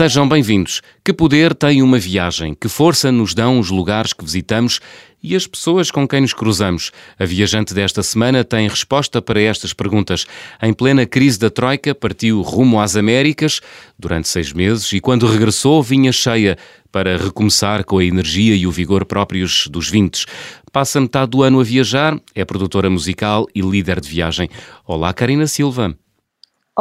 [0.00, 0.80] Sejam bem-vindos.
[1.04, 2.54] Que poder tem uma viagem?
[2.54, 4.80] Que força nos dão os lugares que visitamos
[5.22, 6.90] e as pessoas com quem nos cruzamos?
[7.18, 10.26] A viajante desta semana tem resposta para estas perguntas.
[10.62, 13.60] Em plena crise da Troika, partiu rumo às Américas
[13.98, 16.56] durante seis meses e, quando regressou, vinha cheia
[16.90, 20.24] para recomeçar com a energia e o vigor próprios dos vintes.
[20.72, 24.48] Passa metade do ano a viajar, é produtora musical e líder de viagem.
[24.86, 25.94] Olá, Karina Silva.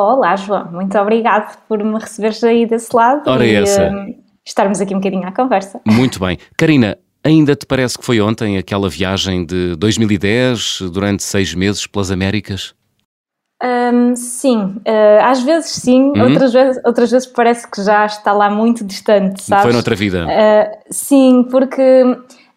[0.02, 0.72] Olá, João.
[0.72, 3.90] Muito obrigado por me receberes aí desse lado Ora e essa.
[3.90, 5.82] uh, estarmos aqui um bocadinho à conversa.
[5.86, 6.38] Muito bem.
[6.58, 12.12] Karina, ainda te parece que foi ontem aquela viagem de 2010, durante seis meses pelas
[12.12, 12.74] Américas?
[13.62, 16.30] Um, sim, uh, às vezes sim, Uhum.
[16.30, 19.64] outras, vezes, outras vezes parece que já está lá muito distante, sabes?
[19.64, 20.26] Foi noutra vida.
[20.26, 22.06] Uh, sim, porque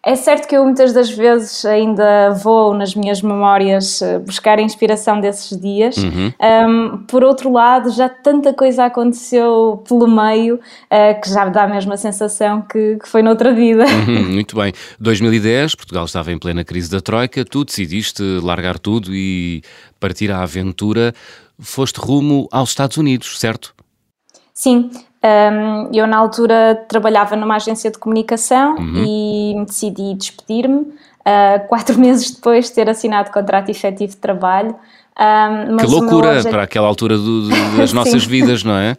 [0.05, 5.21] é certo que eu muitas das vezes ainda vou nas minhas memórias uh, buscar inspiração
[5.21, 5.95] desses dias.
[5.95, 6.33] Uhum.
[6.41, 11.63] Um, por outro lado, já tanta coisa aconteceu pelo meio uh, que já me dá
[11.63, 13.85] a mesma sensação que, que foi noutra vida.
[13.85, 14.73] Uhum, muito bem.
[14.99, 19.61] 2010, Portugal estava em plena crise da Troika, tu decidiste largar tudo e
[20.01, 21.13] partir à aventura.
[21.57, 23.73] Foste rumo aos Estados Unidos, certo?
[24.53, 24.89] Sim,
[25.23, 29.03] um, eu na altura trabalhava numa agência de comunicação Uhum.
[29.05, 30.75] e decidi despedir-me.
[30.81, 34.75] uh, quatro meses depois de ter assinado contrato efetivo de trabalho.
[35.17, 38.97] Um, que loucura para aquela altura do- do- das nossas vidas, não é?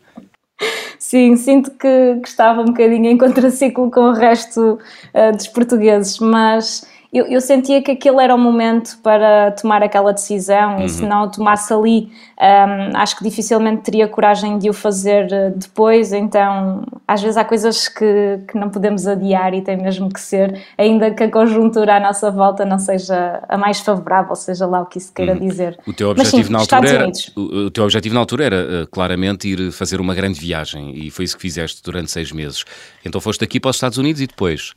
[0.99, 4.79] Sim, sinto que, que estava um bocadinho em contraciclo com o resto
[5.13, 10.13] uh, dos portugueses, mas eu, eu sentia que aquele era o momento para tomar aquela
[10.13, 14.73] decisão e se não o tomasse ali, um, acho que dificilmente teria coragem de o
[14.73, 16.13] fazer uh, depois.
[16.13, 20.61] Então, às vezes há coisas que, que não podemos adiar e tem mesmo que ser,
[20.77, 24.87] ainda que a conjuntura à nossa volta não seja a mais favorável, seja lá o
[24.87, 25.79] que isso queira dizer.
[25.87, 28.87] O teu Mas objetivo sim, na altura era, o teu objetivo na altura era eh,
[28.91, 32.65] claramente ir fazer uma grande viagem e foi isso que fizeste durante seis meses.
[33.05, 34.75] Então foste aqui para os Estados Unidos e depois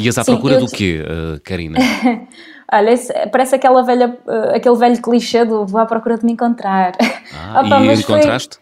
[0.00, 1.78] ias à Sim, procura do te- quê, eh, Karina?
[2.72, 6.32] Olha, esse- parece aquela velha, uh, aquele velho clichê do vou à procura de me
[6.32, 6.92] encontrar.
[7.32, 8.58] Ah, Opa, e mas foi- encontraste?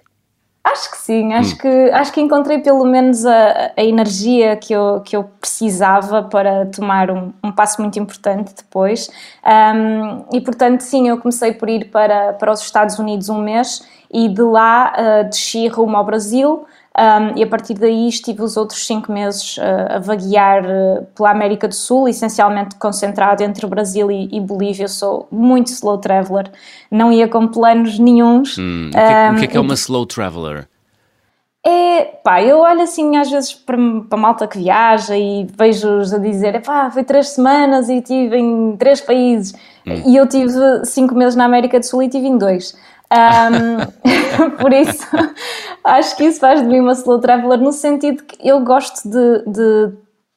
[0.64, 1.38] Acho que sim, Hum.
[1.38, 6.22] acho, que, acho que encontrei pelo menos a, a energia que eu, que eu precisava
[6.22, 9.10] para tomar um, um passo muito importante depois.
[9.44, 13.82] Um, e portanto, sim, eu comecei por ir para, para os Estados Unidos um mês
[14.12, 16.64] e de lá uh, desci rumo ao Brasil.
[16.94, 21.30] Um, e a partir daí estive os outros cinco meses uh, a vaguear uh, pela
[21.30, 24.84] América do Sul, essencialmente concentrado entre Brasil e, e Bolívia.
[24.84, 26.50] Eu sou muito slow traveler,
[26.90, 28.58] não ia com planos nenhuns.
[28.58, 30.68] Hum, o, que, é- o que é que é Um, uma slow traveler?
[31.64, 33.76] é, pá, eu olho assim às vezes para,
[34.08, 38.36] para a malta que viaja e vejo-os a dizer, pá, foi três semanas e estive
[38.36, 39.54] em três países
[39.86, 42.76] e eu tive cinco meses na América do Sul e estive em dois.
[43.12, 43.92] Ahm,
[44.58, 45.06] por isso,
[45.84, 49.44] acho que isso faz de mim uma slow traveler no sentido que eu gosto de,
[49.46, 49.92] de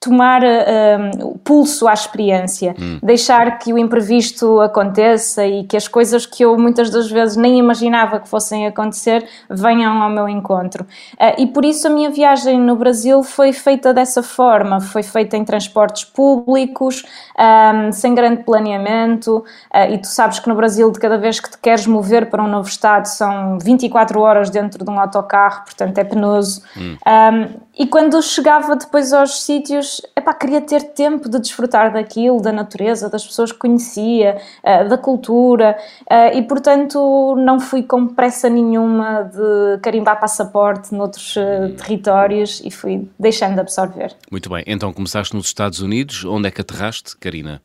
[0.05, 6.25] tomar ahm, o pulso à experiência, deixar que o imprevisto aconteça e que as coisas
[6.27, 10.85] que eu muitas das vezes nem imaginava que fossem acontecer venham ao meu encontro.
[11.19, 15.35] Ah, e por isso a minha viagem no Brasil foi feita dessa forma, foi feita
[15.35, 17.03] em transportes públicos,
[17.37, 21.49] ahm, sem grande planeamento, ah, e tu sabes que no Brasil de cada vez que
[21.49, 25.97] te queres mover para um novo estado são 24 horas dentro de um autocarro, portanto
[25.97, 26.61] é penoso.
[26.77, 32.51] Um, e quando chegava depois aos sítios, epá, queria ter tempo de desfrutar daquilo, da
[32.51, 38.49] natureza, das pessoas que conhecia, uh, da cultura, uh, e portanto não fui com pressa
[38.49, 44.15] nenhuma de carimbar passaporte noutros uh, territórios e fui deixando de absorver.
[44.31, 47.61] Muito bem, então começaste nos Estados Unidos, onde é que aterraste, Karina?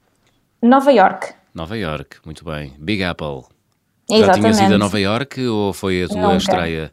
[0.63, 1.35] Nova York.
[1.55, 2.75] Nova York, muito bem.
[2.79, 3.43] Big Apple.
[4.09, 4.41] Já Exatamente.
[4.41, 6.37] tinhas ido a Nova York ou foi a tua Nunca.
[6.37, 6.93] estreia?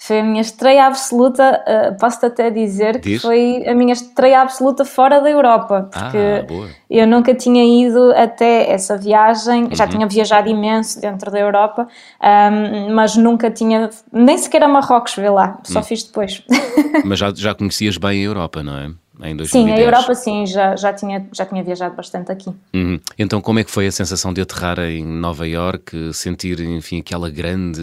[0.00, 3.22] Foi a minha estreia absoluta, uh, posso-te até dizer que Diz.
[3.22, 8.70] foi a minha estreia absoluta fora da Europa, porque Ah, eu nunca tinha ido até
[8.70, 9.90] essa viagem, já Uhum.
[9.90, 11.88] tinha viajado imenso dentro da Europa,
[12.22, 16.42] um, mas nunca tinha, nem sequer a Marrocos, vê lá, só fiz depois.
[17.04, 18.90] Mas já, já conhecias bem a Europa, não é?
[19.22, 19.50] Em 2010.
[19.50, 22.50] sim, a Europa sim, já, já, tinha, já tinha viajado bastante aqui.
[22.74, 23.00] Uhum.
[23.18, 27.28] Então, como é que foi a sensação de aterrar em Nova York, sentir, enfim, aquela
[27.28, 27.82] grande,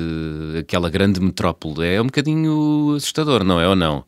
[0.59, 1.85] aquela grande metrópole?
[1.87, 4.03] É um bocadinho assustador, não é ou não?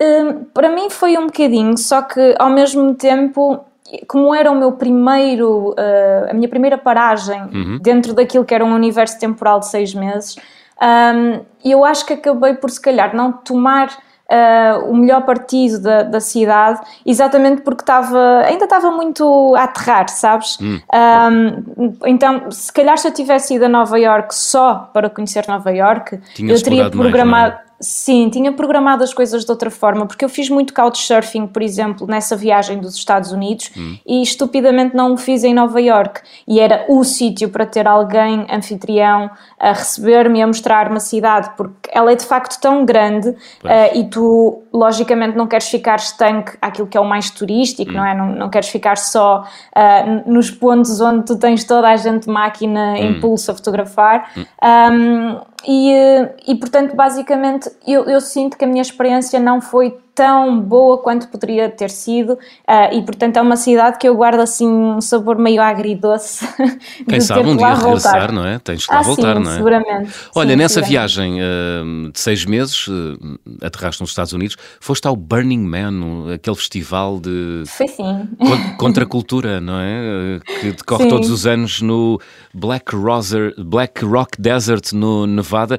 [0.00, 3.64] Hum, para mim foi um bocadinho, só que ao mesmo tempo,
[4.06, 8.74] como era o meu primeiro, uh, a minha primeira paragem dentro daquilo que era um
[8.74, 10.36] universo temporal de seis meses,
[10.82, 13.96] um, eu acho que acabei por se calhar não tomar
[14.34, 20.08] uh, o melhor partido da, da cidade, exatamente porque estava, ainda estava muito a aterrar,
[20.08, 20.58] sabes?
[20.60, 25.70] Um, então, se calhar se eu tivesse ido a Nova York só para conhecer Nova
[25.70, 27.54] York, Tinhas eu teria mais, programado.
[27.54, 27.73] é?
[27.84, 32.06] Sim, tinha programado as coisas de outra forma, porque eu fiz muito couchsurfing, por exemplo,
[32.06, 33.98] nessa viagem dos Estados Unidos hum.
[34.06, 36.22] e estupidamente não o fiz em Nova York.
[36.48, 41.50] E era o sítio para ter alguém anfitrião a receber-me e a mostrar-me a cidade,
[41.58, 43.36] porque ela é de facto tão grande uh,
[43.94, 47.96] e tu, logicamente, não queres ficar estanque àquilo que é o mais turístico, hum.
[47.96, 48.14] não é?
[48.14, 49.44] Não, não queres ficar só
[49.76, 53.20] uh, nos pontos onde tu tens toda a gente máquina hum.
[53.20, 54.32] pulso a fotografar.
[54.62, 59.98] Um, e, eh, e portanto, basicamente, eu, eu, sinto que a minha experiência não foi
[60.14, 64.40] tão boa quanto poderia ter sido, uh, e portanto é uma cidade que eu guardo
[64.40, 66.46] assim um sabor meio agridoce.
[67.08, 68.58] Quem sabe um dia regressar, não é?
[68.58, 69.56] Tens que lá ah, voltar, sim, não é?
[69.56, 70.12] Seguramente.
[70.34, 73.18] Olha, sim, nessa viagem uh, de seis meses, uh,
[73.60, 77.64] aterraste nos Estados Unidos, foste ao Burning Man, aquele festival de.
[77.66, 78.28] Foi sim.
[78.78, 80.40] Contra a cultura, não é?
[80.60, 81.10] Que decorre sim.
[81.10, 82.20] todos os anos no
[82.52, 85.78] Black, Roser, Black Rock Desert, no Nevada.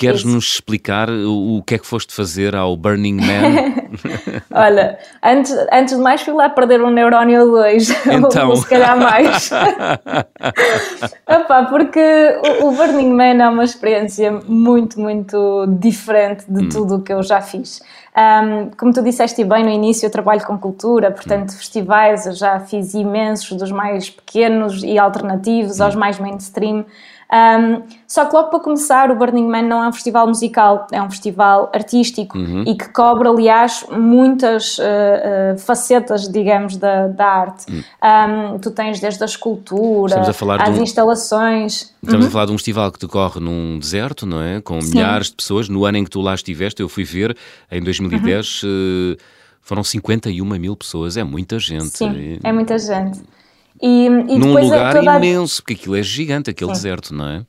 [0.00, 3.74] Queres nos explicar o, o, que é que foste fazer ao Burning Man?
[4.50, 8.48] Olha, antes, antes de mais fui lá perder um neurónio ou dois, então...
[8.48, 9.50] ou se calhar mais.
[11.28, 12.00] Opa, porque
[12.62, 16.68] o, o, Burning Man é uma experiência muito, muito diferente de hum.
[16.70, 17.82] tudo o que eu já fiz.
[18.16, 21.56] Um, como tu disseste bem no início, eu trabalho com cultura, portanto, hum.
[21.56, 25.84] festivais eu já fiz imensos, dos mais pequenos e alternativos hum.
[25.84, 26.86] aos mais mainstream.
[27.32, 31.00] Um, só que logo para começar, o Burning Man não é um festival musical, é
[31.00, 32.64] um festival artístico uhum.
[32.66, 34.82] e que cobre, aliás, muitas uh,
[35.54, 37.70] uh, facetas, digamos, da, da arte.
[37.70, 38.54] Uhum.
[38.54, 41.94] Um, tu tens desde a escultura, às um, instalações.
[42.02, 42.28] Estamos uhum.
[42.28, 44.60] a falar de um festival que decorre num deserto, não é?
[44.60, 44.90] Com Sim.
[44.90, 45.68] milhares de pessoas.
[45.68, 47.36] No ano em que tu lá estiveste, eu fui ver,
[47.70, 48.62] em 2010.
[48.64, 49.16] Uh,
[49.62, 51.96] foram 51 mil pessoas, é muita gente.
[51.96, 53.20] Sim, é muita gente.
[53.82, 55.16] E, e Num lugar toda...
[55.16, 56.82] imenso, porque aquilo é gigante, aquele Sim.
[56.82, 57.46] deserto, não é?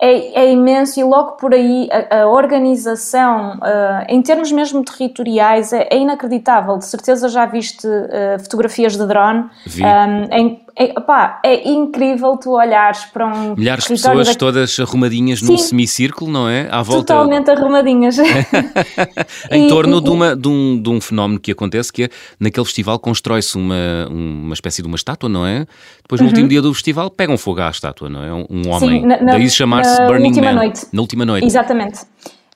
[0.00, 5.72] É, é, imenso e logo por aí a, a organização, uh, em termos mesmo territoriais,
[5.72, 6.76] é, é, inacreditável.
[6.76, 9.48] De certeza já viste uh, fotografias de drone.
[9.78, 13.56] Um, em é, opá, é incrível tu olhares para um.
[13.56, 14.34] Milhares de pessoas da...
[14.34, 15.46] todas arrumadinhas Sim.
[15.46, 16.68] num semicírculo, não é?
[16.70, 17.14] À volta.
[17.14, 18.18] Totalmente arrumadinhas.
[19.50, 22.08] em e, torno e, de, uma, de, um, de um fenómeno que acontece que é
[22.38, 25.66] naquele festival constrói-se uma, uma espécie de uma estátua, não é?
[26.02, 26.32] Depois, no uhum.
[26.32, 28.30] último dia do festival, pegam fogo à estátua, não é?
[28.34, 29.00] Um homem.
[29.00, 30.54] Sim, na, na, Daí chamar-se Burning última Man.
[30.56, 30.86] Noite.
[30.92, 31.46] Na última noite.
[31.46, 32.00] Exatamente.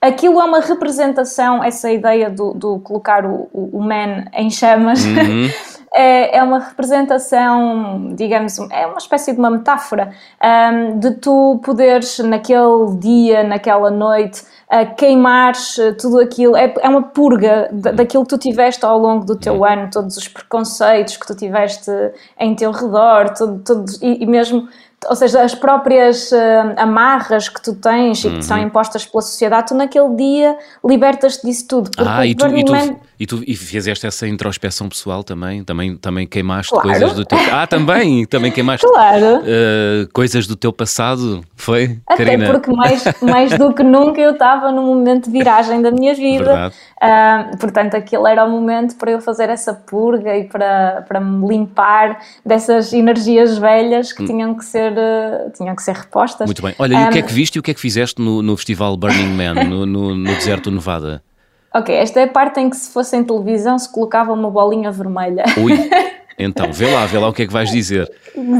[0.02, 5.04] Aquilo é uma representação, essa ideia do, do colocar o, o, man em chamas.
[5.04, 5.50] Uhum.
[5.92, 12.18] é, é uma representação, digamos, é uma espécie de uma metáfora um, de tu poderes
[12.20, 18.30] naquele dia, naquela noite, uh, queimares uh, tudo aquilo, é, é uma purga daquilo que
[18.30, 21.90] tu tiveste ao longo do teu ano, todos os preconceitos que tu tiveste
[22.38, 24.68] em teu redor, tudo, tudo, e, e mesmo
[25.08, 26.36] ou seja, as próprias uh,
[26.76, 28.34] amarras que tu tens uhum.
[28.34, 28.64] e que são uhum.
[28.64, 31.90] impostas pela sociedade, tu naquele dia libertas-te disso tudo.
[31.96, 32.96] Ah, e tu, e, tu, Man...
[33.18, 35.64] e tu e fizeste essa introspeção pessoal também?
[35.64, 36.88] Também, também queimaste claro.
[36.88, 37.38] coisas do teu...
[37.50, 38.26] Ah, também!
[38.26, 39.38] Também queimaste claro.
[39.38, 42.52] uh, coisas do teu passado, foi, Até Karina?
[42.52, 46.70] porque mais, mais do que nunca eu estava num momento de viragem da minha vida.
[47.02, 51.48] Uh, portanto, aquele era o momento para eu fazer essa purga e para, para me
[51.48, 54.26] limpar dessas energias velhas que hum.
[54.26, 56.46] tinham que ser ser, tinham que ser repostas.
[56.46, 56.74] Muito bem.
[56.78, 58.42] Olha, um, e o que é que viste e o que é que fizeste no,
[58.42, 61.22] no festival Burning Man, no, no, no deserto Nevada?
[61.72, 64.90] Ok, esta é a parte em que se fosse em televisão se colocava uma bolinha
[64.90, 65.44] vermelha.
[65.56, 65.72] Ui,
[66.44, 68.10] então, vê lá, vê lá o que é que vais dizer.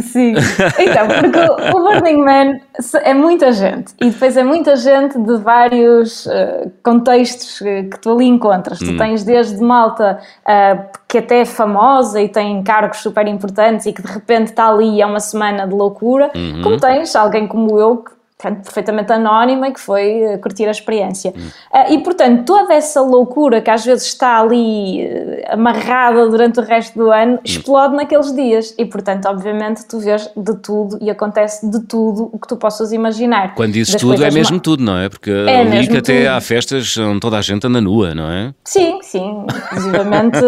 [0.03, 0.35] Sim,
[0.79, 2.61] então, porque o Burning Man
[3.03, 8.27] é muita gente e depois é muita gente de vários uh, contextos que tu ali
[8.27, 8.81] encontras.
[8.83, 8.87] Hum.
[8.87, 13.93] Tu tens desde malta uh, que até é famosa e tem cargos super importantes e
[13.93, 16.63] que de repente está ali e é uma semana de loucura, uhum.
[16.63, 20.71] como tens alguém como eu que portanto, perfeitamente anónima e que foi uh, curtir a
[20.71, 21.33] experiência.
[21.37, 21.49] Hum.
[21.73, 26.63] Uh, e, portanto, toda essa loucura que às vezes está ali uh, amarrada durante o
[26.63, 27.41] resto do ano, hum.
[27.45, 28.75] explode naqueles dias.
[28.79, 32.93] E, portanto, obviamente, tu vês de tudo e acontece de tudo o que tu possas
[32.93, 33.55] imaginar.
[33.55, 35.09] Quando dizes tudo, é mesmo tudo, não é?
[35.09, 36.31] Porque é ali que até tudo.
[36.31, 38.55] há festas onde toda a gente anda nua, não é?
[38.65, 39.45] Sim, sim.
[39.67, 40.39] Inclusivamente,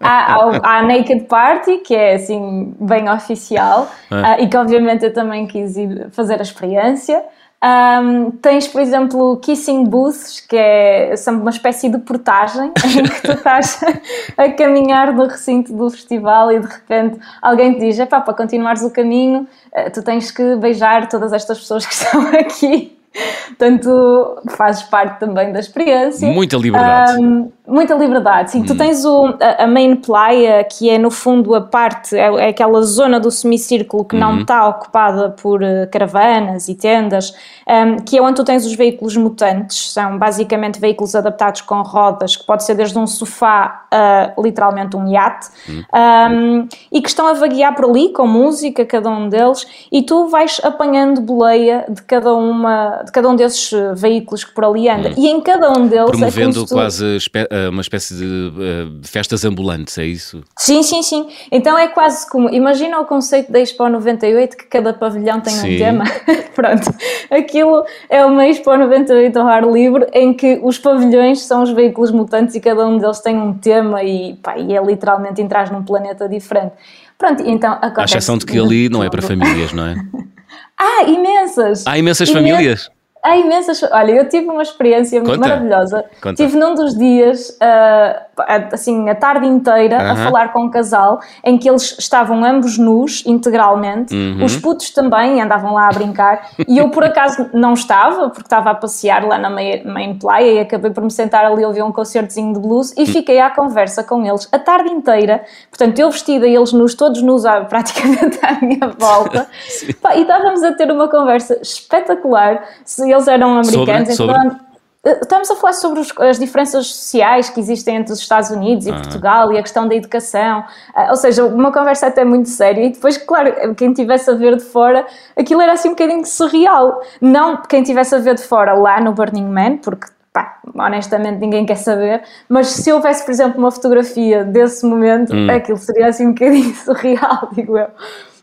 [0.00, 4.40] há, há, a Naked Party, que é, assim, bem oficial, ah.
[4.40, 7.22] e que, obviamente, eu também quis ir fazer a experiência.
[7.64, 13.32] Um, tens, por exemplo, kissing booths, que é uma espécie de portagem em que tu
[13.32, 13.80] estás
[14.36, 18.90] a caminhar no recinto do festival e de repente alguém te diz: para continuares o
[18.90, 22.98] caminho, eh, tu tens que beijar todas estas pessoas que estão aqui.
[23.46, 26.28] Portanto, fazes parte também da experiência.
[26.28, 27.18] Muita liberdade.
[27.22, 28.60] Um, Muita liberdade, sim.
[28.60, 28.66] Hum.
[28.66, 32.48] Tu tens o, a, a, main playa, que é no fundo a parte, é, é
[32.48, 34.70] aquela zona do semicírculo que não está uhum.
[34.70, 37.32] ocupada por uh, caravanas e tendas,
[37.66, 42.36] um, que é onde tu tens os veículos mutantes, são basicamente veículos adaptados com rodas,
[42.36, 45.82] que pode ser desde um sofá a literalmente um iate, hum.
[45.94, 50.28] um, e que estão a vaguear por ali com música, cada um deles, e tu
[50.28, 54.88] vais apanhando boleia de cada, uma, de cada um desses eh, veículos que por ali
[54.88, 55.12] anda.
[55.16, 56.08] E em cada um deles.
[56.08, 57.16] É Promovendo é quase
[57.54, 60.42] eh, uma espécie de uh, festas ambulantes, é isso?
[60.58, 61.28] Sim, sim, sim.
[61.52, 62.48] Então é quase como.
[62.50, 65.76] Imagina o conceito da Expo 98 que cada pavilhão tem sim.
[65.76, 66.04] um tema.
[66.52, 66.92] Pronto.
[67.30, 72.10] Aquilo é uma Expo 98 ao ar livre em que os pavilhões são os veículos
[72.10, 75.84] mutantes e cada um deles tem um tema e, pá, e é literalmente entrar num
[75.84, 76.72] planeta diferente.
[77.16, 78.00] Pronto, então acontece.
[78.00, 79.94] À exceção de que ali não é para famílias, não é?
[80.76, 81.86] ah, imensas!
[81.86, 82.90] Há imensas famílias!
[83.24, 83.82] Há imensas.
[83.84, 85.38] Olha, eu tive uma experiência Conta.
[85.38, 86.04] maravilhosa.
[86.20, 86.34] Conta.
[86.34, 88.33] Tive num dos dias, uh,
[88.72, 90.12] assim, a tarde inteira, uh -huh.
[90.12, 94.14] a falar com um casal em que eles estavam ambos nus, integralmente.
[94.14, 94.44] Uh uhum.
[94.44, 96.48] Os putos também andavam lá a brincar.
[96.66, 100.58] e eu, por acaso, não estava, porque estava a passear lá na main playa e
[100.60, 103.06] acabei por me sentar ali a ouvir um concertozinho de blues e hum.
[103.06, 105.44] fiquei à conversa com eles a tarde inteira.
[105.70, 109.46] Portanto, eu vestida e eles nus, todos nus praticamente à minha volta.
[110.16, 112.64] e estávamos a ter uma conversa espetacular
[112.98, 114.73] eles eram americanos, sobre, então sobre?
[115.04, 118.86] Eh, estamos a falar sobre os, as diferenças sociais que existem entre os Estados Unidos
[118.86, 118.94] e ah.
[118.94, 120.60] Portugal e a questão da educação,
[120.96, 122.86] uh, ou seja, uma conversa até muito séria.
[122.86, 125.06] E depois, claro, quem tivesse a ver de fora,
[125.36, 127.00] aquilo era assim um bocadinho surreal.
[127.20, 131.64] Não quem tivesse a ver de fora lá no Burning Man, porque pá, honestamente ninguém
[131.64, 135.48] quer saber, mas se houvesse, por exemplo, uma fotografia desse momento, hum.
[135.48, 137.88] aquilo seria assim um bocadinho surreal, digo eu.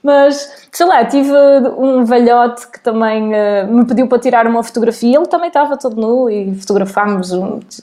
[0.04, 1.32] Mas, sei lá, tive
[1.78, 6.00] um velhote que também uh, me pediu para tirar uma fotografia, ele também estava todo
[6.00, 7.32] nu e fotografámos,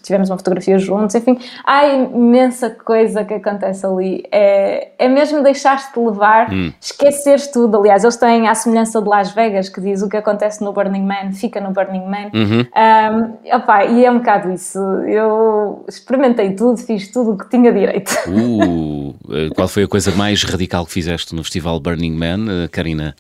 [0.03, 4.25] tivemos uma fotografia juntos, enfim, há imensa coisa que acontece ali.
[4.33, 6.73] É, é mesmo deixar-te levar, hum.
[6.81, 7.77] esqueceres tudo.
[7.77, 11.05] Aliás, eles têm a semelhança de Las Vegas, que diz o que acontece no Burning
[11.05, 12.31] Man, fica no Burning Man.
[12.33, 12.67] Uhum.
[12.75, 14.79] Um, opa, e é um bocado isso.
[14.79, 18.13] Eu experimentei tudo, fiz tudo o que tinha direito.
[18.29, 19.15] Uh,
[19.55, 23.17] qual foi a coisa mais radical que fizeste no Festival Burning Man, eh, Karina?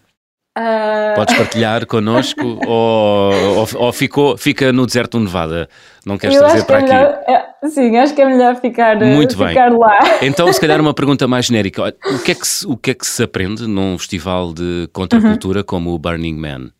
[0.56, 1.16] Uh...
[1.16, 5.68] Podes partilhar connosco ou, ou, ou, ficou, fica no deserto do Nevada?
[6.06, 9.14] Não queres Eu trazer para é melhor, é, sim, acho que é melhor ficar, eh,
[9.14, 9.78] Muito ficar bem.
[9.78, 9.98] lá.
[10.22, 12.94] Então, se calhar, uma pergunta mais genérica: o que é que se, o que é
[12.94, 15.66] que se aprende num festival de contracultura uhum.
[15.66, 16.70] como o Burning Man?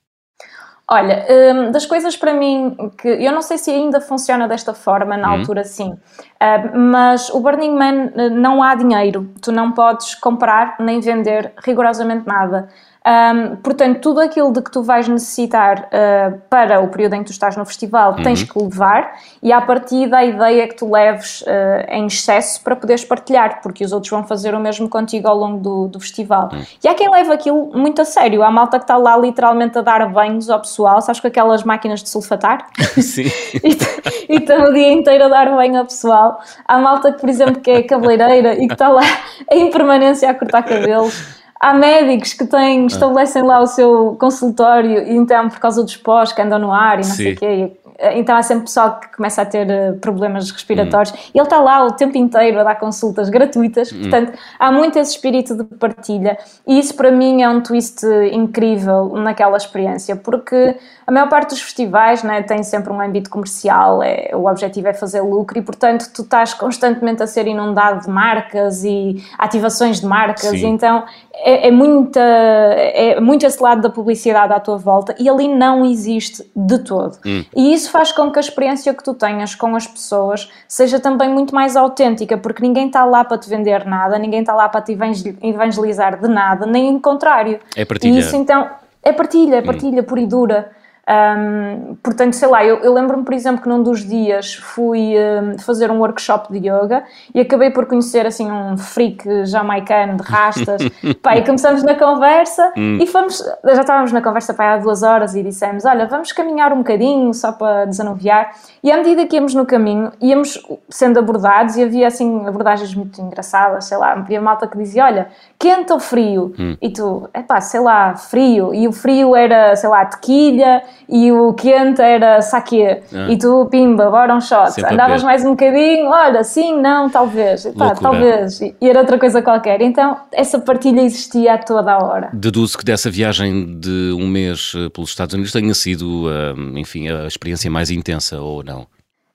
[0.90, 5.18] Olha, um, das coisas para mim que eu não sei se ainda funciona desta forma,
[5.18, 5.40] na uhum.
[5.40, 10.76] altura sim, uh, mas o Burning Man eh, não há dinheiro, tu não podes comprar
[10.80, 12.68] nem vender rigorosamente nada.
[13.07, 17.26] Um, portanto, tudo aquilo de que tu vais necessitar uh, para o período em que
[17.26, 18.23] tu estás no festival uhum.
[18.23, 19.12] tens que levar,
[19.43, 21.47] e a partir da ideia que tu leves uh,
[21.88, 25.59] em excesso para poderes partilhar, porque os outros vão fazer o mesmo contigo ao longo
[25.59, 26.50] do, do festival.
[26.52, 26.62] Uhum.
[26.85, 28.43] E há quem leva aquilo muito a sério.
[28.43, 32.02] Há malta que está lá literalmente a dar banhos ao pessoal, sabes, com aquelas máquinas
[32.02, 32.67] de sulfatar?
[33.00, 33.25] Sim.
[34.28, 36.40] e estão o dia inteiro a dar banho ao pessoal.
[36.67, 39.02] Há malta que, por exemplo, que é cabeleireira e que está lá
[39.50, 41.38] em permanência a cortar cabelos.
[41.60, 42.86] Há médicos que têm, ah.
[42.86, 47.00] estabelecem lá o seu consultório e então por causa dos pós que andam no ar
[47.00, 47.14] e não Sim.
[47.14, 47.72] sei o quê,
[48.14, 51.16] então há sempre pessoal que começa a ter eh, problemas respiratórios hum.
[51.34, 54.02] e ele está lá o tempo inteiro a dar consultas gratuitas, hum.
[54.02, 59.12] portanto há muito esse espírito de partilha e isso para mim é um twist incrível
[59.16, 64.30] naquela experiência, porque a maior parte dos festivais né, tem sempre um âmbito comercial, é,
[64.32, 68.84] o objetivo é fazer lucro e portanto tu estás constantemente a ser inundado de marcas
[68.84, 70.66] e ativações de marcas, Sim.
[70.66, 71.04] então
[71.40, 75.85] é, é, muita, é muito esse lado da publicidade à tua volta e ali não
[75.85, 77.16] existe de todo.
[77.25, 77.45] Hum.
[77.54, 81.28] E isso faz com que a experiência que tu tenhas com as pessoas seja também
[81.28, 84.80] muito mais autêntica, porque ninguém está lá para te vender nada, ninguém está lá para
[84.80, 84.97] te
[85.42, 87.61] evangelizar de nada, nem o contrário.
[87.76, 88.14] É partilha.
[88.14, 88.68] E isso então
[89.02, 90.04] é partilha, é partilha hum.
[90.04, 90.77] pura e dura.
[91.08, 95.58] Um, portanto, sei lá, eu, eu lembro-me, por exemplo, que num dos dias fui um,
[95.58, 97.02] fazer um workshop de yoga
[97.34, 100.82] e acabei por conhecer assim um freak jamaicano de rastas.
[101.22, 102.98] pá, e começamos na conversa hum.
[103.00, 106.74] e fomos, já estávamos na conversa pá, há duas horas e dissemos: Olha, vamos caminhar
[106.74, 108.50] um bocadinho só para desanuviar.
[108.82, 113.18] E à medida que íamos no caminho, íamos sendo abordados e havia assim abordagens muito
[113.22, 116.54] engraçadas, sei lá, havia malta que dizia: Olha, quente ou frio?
[116.58, 116.76] Hum.
[116.82, 118.74] E tu, é pá, sei lá, frio.
[118.74, 122.85] E o frio era, sei lá, tequilha e o quente era saque.
[122.85, 123.28] Ah.
[123.28, 124.73] E tu, pimba, bora um shot.
[124.73, 127.67] Sempre Andavas mais um bocadinho, olha, sim, não, talvez.
[127.76, 128.61] Pá, talvez.
[128.61, 129.81] E era outra coisa qualquer.
[129.81, 132.31] Então, essa partilha existia a toda a hora.
[132.33, 137.09] Deduzo que dessa viagem de um mês eh, pelos Estados Unidos tenha sido, eh, enfim,
[137.09, 138.87] a experiência mais intensa, ou não?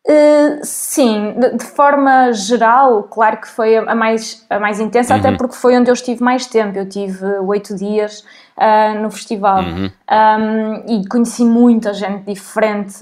[0.05, 5.13] Uh, sim, de, de, forma geral, claro que foi a, a mais, a mais intensa,
[5.13, 5.19] uhum.
[5.19, 6.77] até porque foi onde eu estive mais tempo.
[6.77, 8.19] Eu tive oito dias
[8.57, 9.89] uh, no festival uhum.
[10.11, 12.99] um, e conheci muita gente diferente.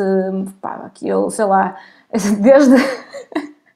[0.61, 1.75] Pá, aqui eu, sei lá,
[2.39, 2.75] desde.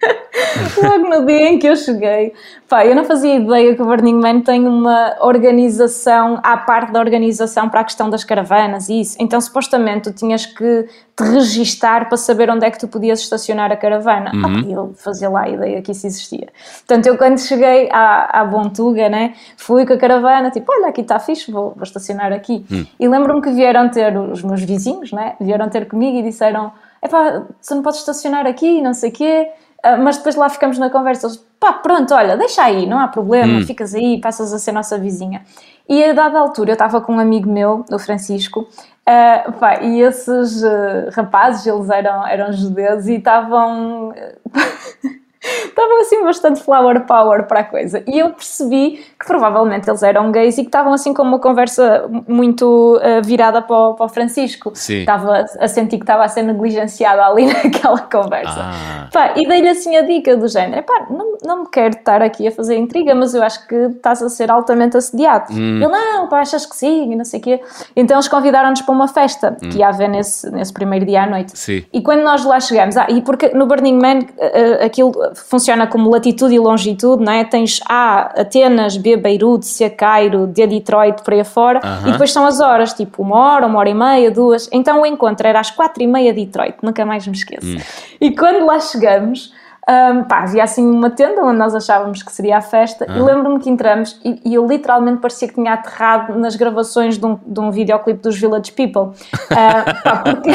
[0.82, 2.34] Logo no dia em que eu cheguei,
[2.68, 7.00] pá, eu não fazia ideia que o Burning Man tem uma organização, à parte da
[7.00, 9.16] organização para a questão das caravanas e isso.
[9.20, 13.72] Então, supostamente, tu tinhas que te registar para saber onde é que tu podias estacionar
[13.72, 14.32] a caravana.
[14.34, 14.44] Uhum.
[14.46, 16.48] Ah, eu fazia lá a ideia que isso existia.
[16.86, 21.02] Portanto, eu quando cheguei à, à Bontuga, né, fui com a caravana, tipo, olha, aqui
[21.02, 22.66] está fixe, vou, vou estacionar aqui.
[22.70, 22.86] Uhum.
[23.00, 26.72] E lembro-me que vieram ter os meus vizinhos, né, vieram ter comigo e disseram,
[27.02, 29.50] epá, tu não podes estacionar aqui, não sei o quê.
[29.86, 31.28] Uh, mas depois lá ficamos na conversa,
[31.60, 33.66] pá, pronto, olha, deixa aí, não há problema, hum.
[33.66, 35.44] ficas aí, passas a ser nossa vizinha.
[35.88, 40.02] E a dada altura eu estava com um amigo meu, o Francisco, uh, pá, e
[40.02, 44.12] esses uh, rapazes, eles eram, eram judeus e estavam.
[45.66, 48.04] estavam assim bastante flower power para a coisa.
[48.08, 52.10] E eu percebi que provavelmente eles eram gays e que estavam assim com uma conversa
[52.28, 54.72] muito uh, virada para o, para o, Francisco.
[54.74, 55.00] Sim.
[55.00, 58.60] Estava a sentir que estava a ser negligenciado ali naquela conversa.
[58.60, 59.08] Ah.
[59.12, 62.48] Pá, e dei-lhe assim a dica do género: pá, não, não me quero estar aqui
[62.48, 65.52] a fazer intriga, mas eu acho que estás a ser altamente assediado.
[65.52, 65.78] Hum.
[65.78, 67.62] Ele, não, pá, achas que sim, e não sei o quê.
[67.96, 69.70] Então eles convidaram-nos para uma festa hum.
[69.70, 71.58] que ia haver nesse, nesse primeiro dia à noite.
[71.58, 71.84] Sim.
[71.92, 76.10] E quando nós lá chegamos, ah, e porque no Burning Man uh, aquilo funciona como
[76.10, 77.44] latitude e longitude, não é?
[77.44, 82.10] Tens A, Atenas, B, Beirute, C, Cairo, D, Detroit, por aí afora, uh -huh.
[82.10, 84.70] e depois são as horas, tipo uma hora, uma hora e meia, duas.
[84.72, 87.68] Então o encontro era às quatro e meia de Detroit, nunca mais me esqueço.
[87.68, 87.78] Hum.
[88.20, 89.54] E quando lá chegamos
[89.88, 93.60] um, pá, havia assim uma tenda onde nós achávamos que seria a festa e lembro-me
[93.60, 97.60] que entramos e, e, eu literalmente parecia que tinha aterrado nas gravações de um, de
[97.60, 99.12] um videoclipe dos Village People.
[99.12, 99.14] Uh,
[100.04, 100.52] pá, porque,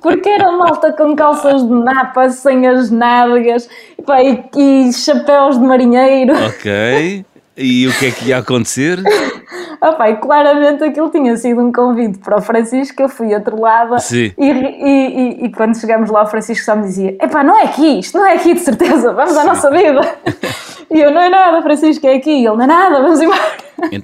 [0.00, 3.68] porque era malta com calças de napa sem as nádegas
[4.06, 6.32] pá, e, e chapéus de marinheiro.
[6.46, 7.24] Ok
[7.56, 8.98] e o que é que ia acontecer?
[9.80, 13.96] Opa, e claramente aquilo tinha sido um convite para o Francisco, eu fui atrelada.
[14.38, 17.64] E, e, e, e, quando chegamos lá o Francisco só me dizia epá, não é
[17.64, 19.40] aqui, isto não é aqui de certeza, vamos Sim.
[19.40, 20.00] à nossa vida.
[20.90, 22.30] E eu, não é nada, Francisco, é aqui.
[22.30, 23.40] E ele, não é nada, vamos embora.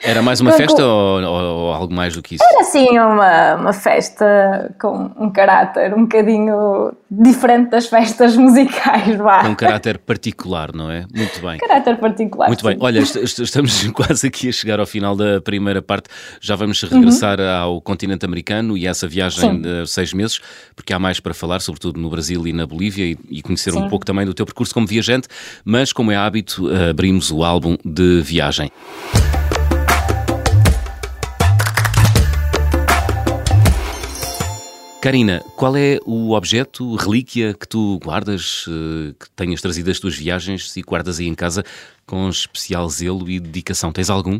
[0.03, 2.45] Era mais uma festa ou, ou, algo mais do que isso?
[2.45, 9.43] Era sim uma, uma festa com um caráter um bocadinho diferente das festas musicais, vá.
[9.49, 11.07] Um caráter particular, não é?
[11.15, 11.59] Muito bem.
[11.59, 12.47] Caráter particular.
[12.47, 12.69] Muito sim.
[12.69, 12.79] bem.
[12.81, 16.09] Olha, estamos quase aqui a chegar ao final da primeira parte.
[16.41, 17.49] Já vamos regressar uhum.
[17.49, 19.61] ao continente americano e essa viagem sim.
[19.61, 20.41] de seis meses,
[20.77, 23.79] porque há mais para falar, sobretudo no Brasil e na Bolívia, e, e conhecer sim.
[23.79, 25.29] um pouco também do teu percurso como viajante.
[25.65, 28.71] Mas, como é hábito, abrimos o álbum de viagem.
[35.01, 40.15] Karina, qual é o objeto, relíquia que tu guardas, eh, que tenhas trazido das tuas
[40.15, 41.65] viagens e guardas aí em casa
[42.07, 43.93] com especial zelo e dedicação?
[43.93, 44.39] Tens algum?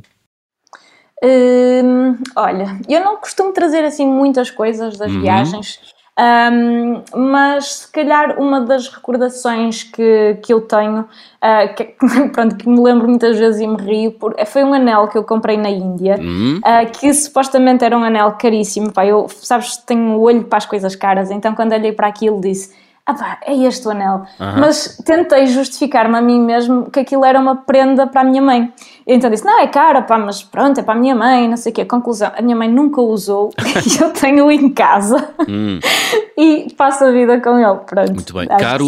[1.25, 5.23] Hum, olha, eu não costumo trazer assim muitas coisas das uhum.
[5.23, 5.81] viagens.
[6.18, 11.94] Um, mas se calhar uma das recordações que, que eu tenho, uh, que,
[12.33, 15.25] pronto, que me lembro muitas vezes e me rio, por, foi um anel que eu
[15.25, 16.59] comprei na Índia, uhum.
[16.59, 18.92] uh, que supostamente era um anel caríssimo.
[18.92, 22.40] Pá, eu, sabes, tenho um olho para as coisas caras, então quando olhei para aquilo
[22.40, 22.75] disse
[23.11, 24.23] ah pá, é este o anel.
[24.38, 24.61] Uhum.
[24.61, 28.73] Mas tentei justificar-me a mim mesmo que aquilo era uma prenda para a minha mãe.
[29.12, 31.73] Então disse, não, é cara, pá, mas pronto, é para a minha mãe, não sei
[31.73, 31.85] o quê.
[31.85, 35.81] Conclusão, a minha mãe nunca usou e eu tenho em casa hum.
[36.38, 38.14] e passo a vida com ele, pronto.
[38.14, 38.46] Muito bem.
[38.46, 38.87] Caro,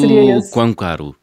[0.53, 1.17] quão caro?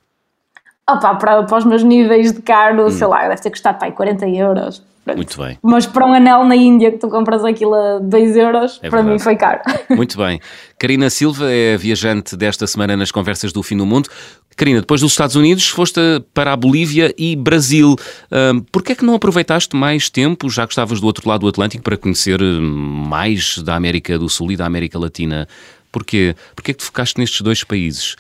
[0.90, 2.92] Opa, para, para os meus níveis de caro, hum.
[2.92, 4.84] sei lá, deve ter custado pá, 40 euros.
[5.16, 5.58] Muito bem.
[5.62, 9.04] Mas para um anel na Índia que tu compras aquilo a 2 euros, é para
[9.04, 9.62] mim foi caro.
[9.90, 10.40] Muito bem.
[10.78, 14.10] Karina Silva é viajante desta semana nas Conversas do Fim do Mundo.
[14.56, 16.02] Karina, depois dos Estados Unidos foste
[16.34, 17.96] para a Bolívia e Brasil.
[18.30, 21.48] Um, Porquê é que não aproveitaste mais tempo, já que estavas do outro lado do
[21.48, 25.48] Atlântico, para conhecer hum, mais da América do Sul e da América Latina?
[25.92, 26.36] Porquê?
[26.56, 28.18] Porquê é que te focaste nestes dois países?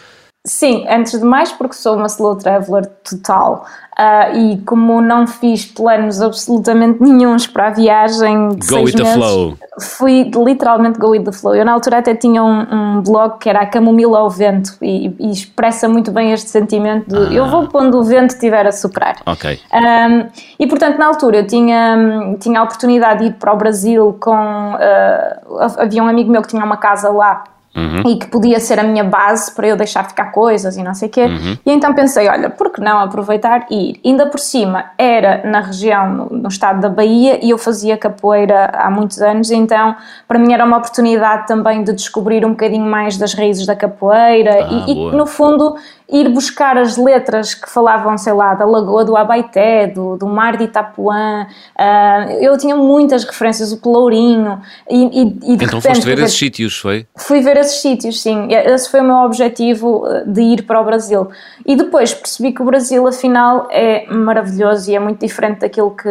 [0.47, 3.65] Sim, antes de mais porque sou uma slow traveler total
[3.99, 9.03] uh, e como não fiz planos absolutamente nenhums para a viagem de go seis with
[9.03, 9.57] meses, the flow.
[9.81, 11.53] fui literalmente go with the flow.
[11.53, 12.61] Eu na altura até tinha um,
[12.97, 17.09] um blog que era a camomila ao vento e, e, expressa muito bem este sentimento
[17.09, 17.33] de ah.
[17.33, 19.17] eu vou quando o vento estiver a soprar.
[19.25, 19.59] Ok.
[19.73, 24.17] Um, e portanto na altura eu tinha, tinha a oportunidade de ir para o Brasil
[24.21, 24.71] com...
[24.75, 27.43] Uh, havia um amigo meu que tinha uma casa lá
[27.75, 28.11] Uhum.
[28.11, 31.07] E que podia ser a minha base para eu deixar ficar coisas e não sei
[31.07, 31.25] o quê.
[31.25, 31.57] Uhum.
[31.65, 34.01] E então pensei, olha, por que não aproveitar e ir?
[34.03, 38.71] Ainda por cima, era na região, no, no, estado da Bahia, e eu fazia capoeira
[38.73, 39.95] há muitos anos, então
[40.27, 44.65] para mim era uma oportunidade também de descobrir um bocadinho mais das raízes da capoeira
[44.65, 45.75] ah, e, e, no fundo,
[46.11, 50.57] ir buscar as letras que falavam, sei lá, da Lagoa do Abaité, do, do Mar
[50.57, 51.45] de Itapuã.
[51.77, 54.59] Uh, eu tinha muitas referências, o Pelourinho.
[54.89, 57.05] E, e, e então repente, foste ver esses sítios, foi?
[57.15, 58.47] Fui ver esses sítios, sim.
[58.51, 61.29] Esse foi o meu objetivo eh, de ir para o Brasil.
[61.65, 66.09] E depois percebi que o Brasil, afinal, é maravilhoso e é muito diferente daquilo que,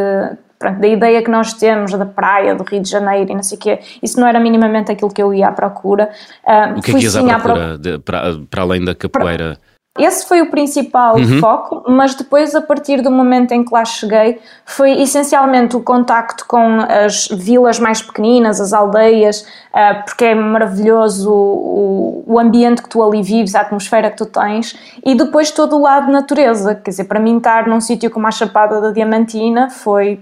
[0.59, 3.59] pronto, da ideia que nós temos da praia, do Rio de Janeiro e não sei
[3.59, 6.11] o quê, isso não era minimamente aquilo que eu ia à procura.
[6.45, 9.59] Uh, o que é que ias à procura, de, para, para além da capoeira?
[9.59, 11.39] Para, esse foi o principal uhum.
[11.41, 16.47] foco, mas depois, a partir do momento em que lá cheguei, foi essencialmente o contacto
[16.47, 22.89] com as vilas mais pequeninas, as aldeias, uh, porque é maravilhoso o, o, ambiente que
[22.89, 26.75] tu ali vives, a atmosfera que tu tens, e depois todo o lado natureza.
[26.75, 30.21] Quer dizer, para mim, estar num sítio como a Chapada da Diamantina foi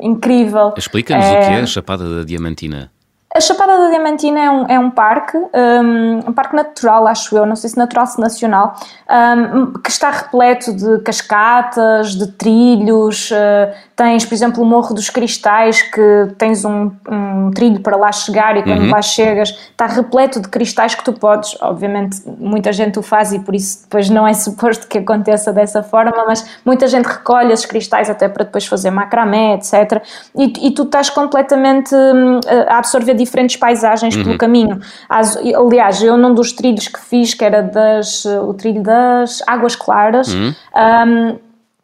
[0.00, 0.74] incrível.
[0.76, 1.30] Explica-nos é...
[1.30, 2.90] o que é a Chapada da Diamantina.
[3.36, 7.44] A Chapada da Diamantina é um, é um parque, um, um, parque natural, acho eu,
[7.44, 8.76] não sei se natural, se nacional,
[9.10, 13.32] um, que está repleto de cascatas, de trilhos.
[13.32, 18.10] Uh, tens, por exemplo, o Morro dos Cristais, que tens um, um trilho para lá
[18.10, 18.90] chegar e quando uhum.
[18.90, 21.56] lá chegas está repleto de cristais que tu podes.
[21.60, 25.82] Obviamente, muita gente o faz e por isso depois não é suposto que aconteça dessa
[25.82, 30.02] forma, mas muita gente recolhe esses cristais até para depois fazer macramé, etc.
[30.36, 34.24] E, e tu estás completamente hum, a absorver diferentes paisagens uhum.
[34.24, 34.80] pelo caminho.
[35.08, 39.76] As, aliás, eu num dos trilhos que fiz, que era das, o trilho das Águas
[39.76, 40.52] Claras, uhum.
[40.74, 41.38] um,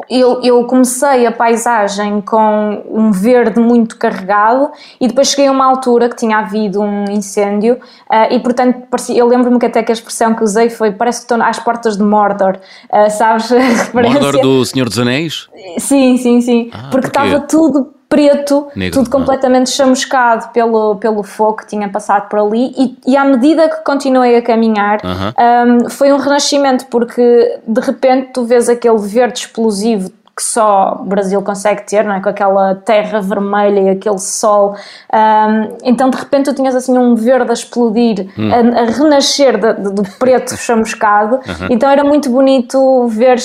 [0.08, 5.64] eu, eu, comecei a paisagem com um verde muito carregado e depois cheguei a uma
[5.64, 9.94] altura que tinha havido um incêndio uh, e portanto eu lembro-me que até que a
[9.94, 12.58] expressão que usei foi parece que estou às portas de Mordor,
[12.92, 13.50] uh, sabes?
[13.92, 15.48] Mordor do Senhor dos Anéis?
[15.78, 21.58] Sim, sim, sim, ah, porque estava tudo preto, Negro, tudo completamente chamuscado pelo, pelo fogo
[21.58, 25.84] que tinha passado por ali, e, e à medida que continuei a caminhar, uh -huh.
[25.84, 31.04] um, foi um renascimento, porque de repente tu vês aquele verde explosivo que só o
[31.04, 32.20] Brasil consegue ter, não é?
[32.20, 34.74] Com aquela terra vermelha e aquele sol.
[35.12, 38.50] Um, então, de repente, tu tinhas assim um verde a explodir, hum.
[38.50, 41.40] a, a, renascer do preto chamuscado.
[41.50, 41.66] Uhum.
[41.70, 43.38] Então, era muito bonito ver,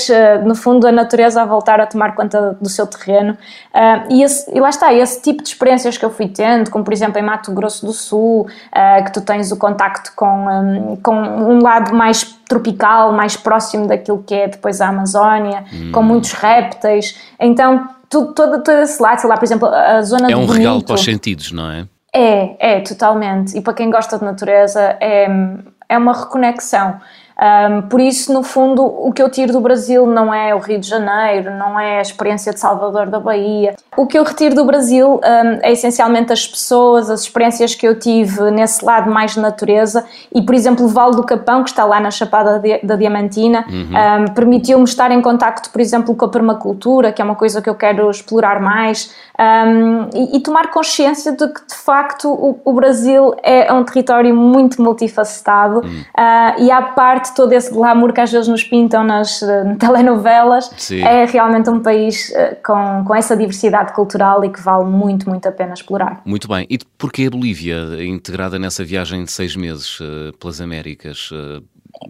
[0.45, 3.33] no fundo, a natureza a voltar a tomar conta do seu terreno.
[3.73, 6.83] Uh, e, esse, e, lá está, esse tipo de experiências que eu fui tendo, como
[6.83, 10.95] por exemplo em Mato Grosso do Sul, uh, que tu tens o contacto com, um,
[10.97, 15.91] com um lado mais tropical, mais próximo daquilo que é depois a Amazónia, hum.
[15.91, 16.31] com muitos
[17.39, 20.57] Então, tudo, todo, todo esse lado, sei lá, por exemplo, a zona É um Bonito,
[20.57, 21.87] regalo para os sentidos, não é?
[22.13, 23.57] É, é, totalmente.
[23.57, 25.27] E para quem gosta de natureza, é,
[25.89, 26.99] é uma reconexão.
[27.37, 30.79] Um, por isso, no fundo, o que eu tiro do Brasil não é o Rio
[30.79, 33.75] de Janeiro, não é a experiência de Salvador da Bahia.
[33.97, 37.99] O que eu retiro do Brasil um, é essencialmente as pessoas, as experiências que eu
[37.99, 41.83] tive nesse lado mais de natureza e, por exemplo, o Vale do Capão, que está
[41.83, 44.23] lá na Chapada da Diamantina, uhum.
[44.23, 47.69] um, permitiu-me estar em contacto, por exemplo, com a permacultura, que é uma coisa que
[47.69, 49.13] eu quero explorar mais
[50.13, 54.81] e, e, tomar consciência de que, de facto, o, o Brasil é um território muito
[54.81, 56.01] multifacetado uhum.
[56.17, 59.75] uh, e, à parte parte todo esse glamour que às vezes nos pintam nas uh,
[59.79, 61.01] telenovelas, Sim.
[61.01, 65.47] é realmente um país uh, com, com essa diversidade cultural e que vale muito, muito
[65.47, 66.21] a pena explorar.
[66.25, 66.65] Muito bem.
[66.69, 71.29] E porquê a Bolívia integrada nessa viagem de seis meses uh, pelas Américas,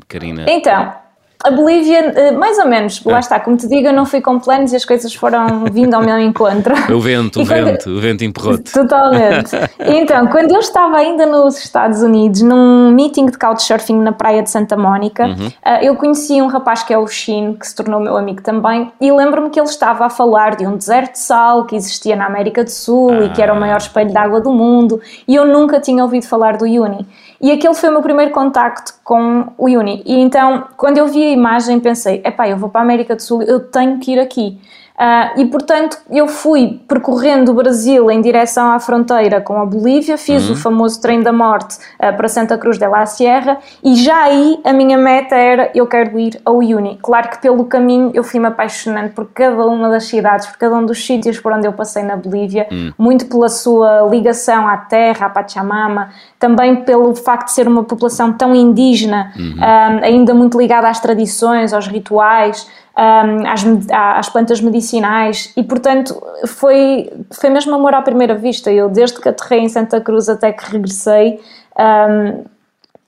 [0.08, 0.45] Karina?
[0.49, 0.93] Então,
[1.43, 3.19] a Bolívia, eh, mais ou menos, lá é.
[3.19, 6.01] está, como te digo, eu não fui com planos e as coisas foram vindo ao
[6.01, 6.73] meu encontro.
[6.91, 7.65] O vento, o quando...
[7.65, 8.71] vento, o vento empurrou-te.
[8.71, 9.51] Totalmente.
[9.79, 14.49] Então, quando eu estava ainda nos Estados Unidos, num meeting de couchsurfing na praia de
[14.49, 15.51] Santa Mónica, uhum.
[15.63, 18.91] Eh, eu conheci um rapaz que é o Shin, que se tornou meu amigo também,
[18.99, 22.25] e lembro-me que ele estava a falar de um deserto de sal que existia na
[22.25, 23.25] América do Sul ah.
[23.25, 26.25] e que era o maior espelho de água do mundo, e eu nunca tinha ouvido
[26.25, 27.05] falar do Uni.
[27.45, 30.01] E aquele foi o meu primeiro contacto com o Uni.
[30.03, 33.21] E então, quando eu vi a imagem, pensei: epá, eu vou para a América do
[33.21, 34.60] Sul, eu tenho que ir aqui.
[34.95, 40.17] Uh, e portanto eu fui percorrendo o Brasil em direção à fronteira com a Bolívia,
[40.17, 40.53] fiz uhum.
[40.53, 44.58] o famoso trem da morte uh, para Santa Cruz de la Sierra e já aí
[44.63, 46.97] a minha meta era eu quero ir ao Uni.
[47.01, 50.75] Claro que pelo caminho eu fui me apaixonando por cada uma das cidades, por cada
[50.75, 52.93] um dos sítios por onde eu passei na Bolívia, uhum.
[52.97, 58.31] muito pela sua ligação à terra, à Pachamama, também pelo facto de ser uma população
[58.31, 59.55] tão indígena, uhum.
[59.60, 62.65] Ah, ainda muito ligada às tradições, aos rituais
[62.97, 68.71] um, às, às, plantas medicinais e, portanto, foi, foi mesmo amor à primeira vista.
[68.71, 71.39] Eu, desde que aterrei em Santa Cruz até que regressei,
[71.77, 72.45] um,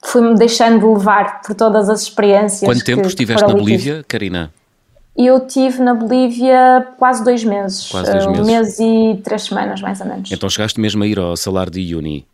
[0.03, 2.67] fui-me deixando de levar por todas as experiências.
[2.67, 4.51] Quanto tempo que, estiveste na Bolívia, Karina?
[5.15, 7.89] Eu tive na Bolívia quase dois meses.
[7.89, 8.39] Quase dois meses.
[8.39, 10.31] Um mês e três semanas, mais ou menos.
[10.31, 12.27] Então chegaste mesmo a ir ao salário de Uni?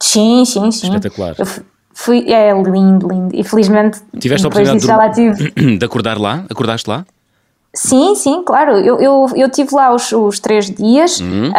[0.00, 0.88] Sim, sim, sim.
[0.88, 1.36] Espetacular.
[1.38, 1.46] Eu
[1.94, 3.34] fui, é lindo, lindo.
[3.34, 4.00] E felizmente.
[4.18, 5.76] Tiveste a oportunidade de, tive...
[5.78, 6.44] de acordar lá?
[6.50, 7.06] Acordaste lá?
[7.74, 8.78] Sim, sim, claro.
[8.78, 11.50] Eu, eu, eu tive lá os, os três dias, uhum.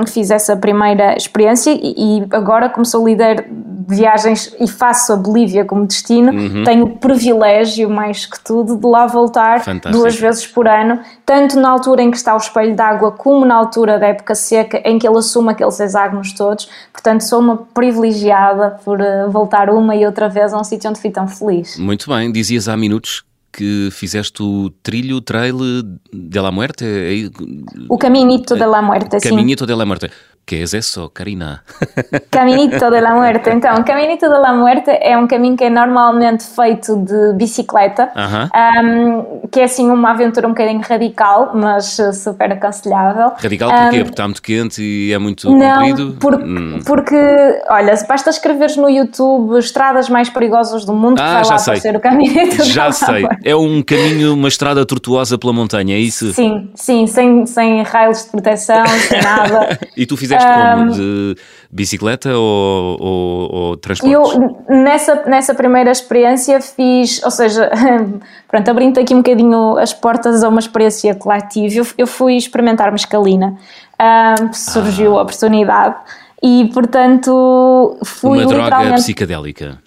[0.00, 5.12] um, fiz essa primeira experiência e, e, agora, como sou líder de viagens e faço
[5.12, 6.64] a Bolívia como destino, uhum.
[6.64, 9.92] tenho o privilégio, mais que tudo, de lá voltar Fantástico.
[9.92, 13.54] duas vezes por ano, tanto na altura em que está o espelho d'água, como na
[13.54, 16.70] altura da época seca, em que ele assume aqueles hexágonos todos.
[16.90, 21.00] Portanto, sou uma privilegiada por uh, voltar uma e outra vez a um sítio onde
[21.00, 21.76] fui tão feliz.
[21.76, 25.56] Muito bem, dizias há minutos que fizeste o trilho, o trail
[26.12, 26.84] de la muerte?
[26.84, 27.30] É
[27.88, 29.30] o Caminito de la Muerte, sim.
[29.30, 30.10] Caminito de la Muerte.
[30.46, 31.62] Que é isso, Karina?
[32.28, 33.50] Caminito de la Muerte.
[33.50, 38.18] Então, Caminito de la Muerte é um caminho que é normalmente feito de bicicleta, uh
[38.18, 38.84] -huh.
[38.84, 43.32] um, que é assim uma aventura um bocadinho radical, mas super aconselhável.
[43.36, 43.84] Radical porquê?
[43.84, 46.16] Um, porque está muito quente e é muito não, comprido?
[46.18, 46.80] Por, hum.
[46.84, 47.16] porque,
[47.68, 51.58] olha, basta escreveres no YouTube estradas mais perigosas do mundo, ah, que vai já lá
[51.58, 51.96] sei.
[51.96, 53.24] o Caminito Já sei.
[53.44, 56.32] É um caminho, uma estrada tortuosa pela montanha, é isso?
[56.32, 59.78] Sim, sim, sem, sem raios de proteção, sem nada.
[59.96, 60.92] e tu fizeste como?
[60.92, 61.36] De
[61.70, 64.34] bicicleta ou, ou, ou transportes?
[64.34, 67.70] Eu, nessa, nessa primeira experiência, fiz, ou seja,
[68.48, 72.06] pronto, abrindo aqui um bocadinho as portas a uma experiência que lá tive, eu, eu
[72.06, 73.56] fui experimentar mescalina,
[74.00, 75.20] um, surgiu ah.
[75.20, 75.96] a oportunidade
[76.42, 79.78] e, portanto, fui Uma droga psicadélica.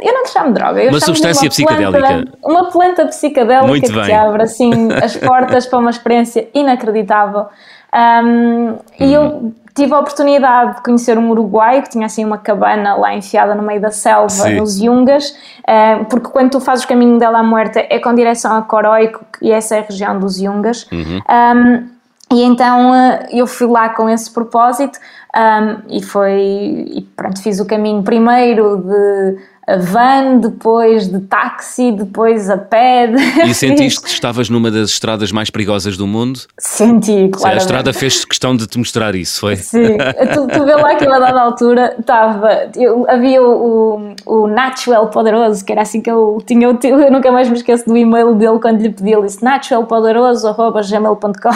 [0.00, 1.98] Eu não te chamo droga, eu uma substância psicadélica.
[1.98, 4.04] Planta, uma planta psicadélica Muito que bem.
[4.04, 7.46] te abre assim as portas para uma experiência inacreditável.
[7.94, 9.52] Um, E eu uhum.
[9.74, 13.62] tive a oportunidade de conhecer um uruguaio que tinha assim uma cabana lá enfiada no
[13.62, 14.56] meio da selva, Sim.
[14.56, 15.30] nos Yungas,
[15.60, 19.24] uh, porque quando tu fazes o caminho dela à muerte é com direção a Coroico,
[19.40, 20.88] e essa é a região dos Yungas.
[20.90, 21.20] Uhum.
[21.28, 21.94] Um,
[22.32, 24.98] e então uh, eu fui lá com esse propósito
[25.36, 31.92] um, e foi, e pronto, fiz o caminho primeiro de a van, depois de táxi,
[31.92, 33.10] depois a pé.
[33.46, 36.40] E sentiste que estavas numa das estradas mais perigosas do mundo?
[36.58, 37.54] Senti, claro.
[37.54, 39.56] A estrada fez questão de te mostrar isso, foi?
[39.56, 39.96] Sim,
[40.34, 45.06] tu, tu vê lá que eu a dada altura estava, eu, havia o, o, o
[45.06, 48.34] Poderoso, que era assim que eu tinha, eu, eu nunca mais me esqueço do e-mail
[48.34, 51.50] dele quando lhe pedi, ele disse natuelpoderoso.gmail.com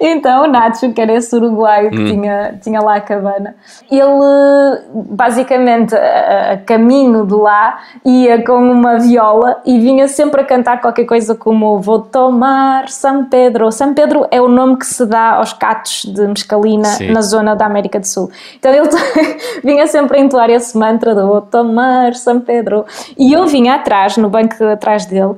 [0.00, 2.06] Então o Nacho, que era esse uruguaio que hum.
[2.06, 3.56] tinha, tinha lá a cabana,
[3.90, 10.40] ele basicamente basicamente a, a, caminho de lá ia com uma viola e vinha sempre
[10.40, 13.70] a cantar qualquer coisa como Vou tomar São Pedro.
[13.72, 17.10] São Pedro é o nome que se dá aos catos de mescalina Sim.
[17.10, 18.30] na zona da América do Sul.
[18.58, 18.88] Então ele
[19.64, 22.84] vinha sempre a entoar esse mantra de Vou tomar São Pedro.
[23.18, 25.36] E eu vinha atrás, no banco atrás dele, uh,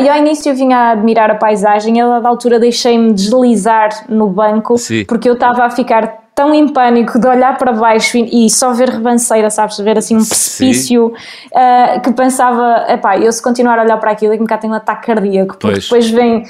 [0.00, 3.90] e ao início eu vinha a admirar a paisagem, e a da altura deixei-me deslizar
[4.08, 5.04] no banco Sim.
[5.04, 8.72] porque eu estava a ficar tão em pânico de olhar para baixo e, e só
[8.72, 9.78] ver rebanceira, sabes?
[9.78, 14.36] Ver assim um precipício uh, que pensava, epá, eu se continuar a olhar para aquilo,
[14.36, 15.84] daqui a tenho um ataque cardíaco, porque pois.
[15.84, 16.44] depois vem,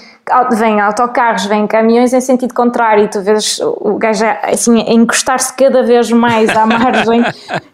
[0.57, 5.55] vem autocarros, vem caminhões em sentido contrário e tu vês o gajo assim, a encostar-se
[5.55, 7.23] cada vez mais à margem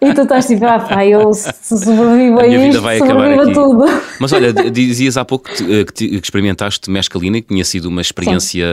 [0.00, 3.84] e tu estás tipo, ah pá, eu sobrevivo a, a isto, vai sobrevivo a tudo.
[4.18, 8.00] Mas olha, dizias há pouco que, que, que experimentaste mescalina e que tinha sido uma
[8.00, 8.66] experiência...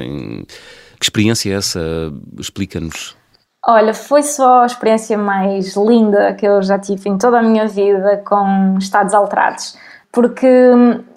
[0.00, 0.44] Sim
[1.00, 1.80] que experiência é essa?
[2.38, 3.16] Explica-nos.
[3.66, 7.66] Olha, foi só a experiência mais linda que eu já tive em toda a minha
[7.66, 9.76] vida com estados alterados.
[10.12, 10.46] Porque,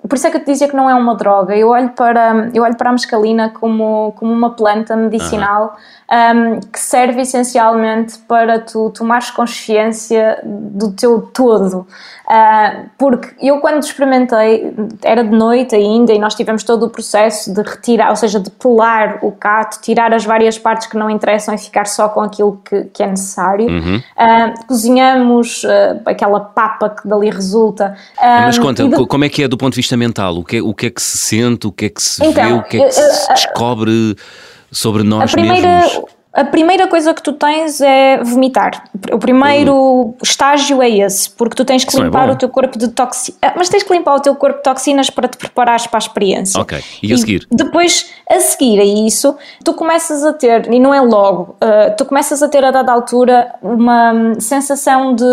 [0.08, 1.56] por isso é que eu te dizia que não é uma droga.
[1.56, 5.78] Eu olho para, eu olho para a mescalina como, como uma planta medicinal
[6.12, 11.88] um, que serve essencialmente para tu tomares consciência do teu todo.
[12.26, 17.54] Uh, porque eu, quando experimentei, era de noite ainda e nós tivemos todo o processo
[17.54, 21.54] de retirar, ou seja, de pular o cato, tirar as várias partes que não interessam
[21.54, 23.68] e ficar só com aquilo que, que é necessário.
[23.68, 23.98] Uhum.
[23.98, 27.96] Uh, cozinhamos uh, aquela papa que dali resulta.
[28.22, 29.08] Mas conta, de...
[29.08, 30.38] como é que é do ponto de vista mental?
[30.38, 32.46] O que é, o que, é que se sente, o que é que se então,
[32.46, 34.16] vê, o que é que se descobre?
[34.74, 36.04] sobre nós a primeira, mesmos?
[36.34, 38.86] A primeira coisa que tu tens é vomitar.
[39.12, 40.16] O primeiro uhum.
[40.24, 42.88] estágio é esse, porque tu tens que Isso é limpar é o teu corpo de
[42.88, 43.38] toxinas.
[43.40, 46.02] Ah, mas tens que limpar o teu corpo de toxinas para te preparares para a
[46.02, 46.60] experiência.
[46.60, 46.84] Ok.
[47.04, 47.48] E a seguir?
[47.52, 51.96] E depois, a seguir a isso, tu começas a ter, e não é logo, uh,
[51.96, 55.24] tu começas a ter a dada altura uma sensação de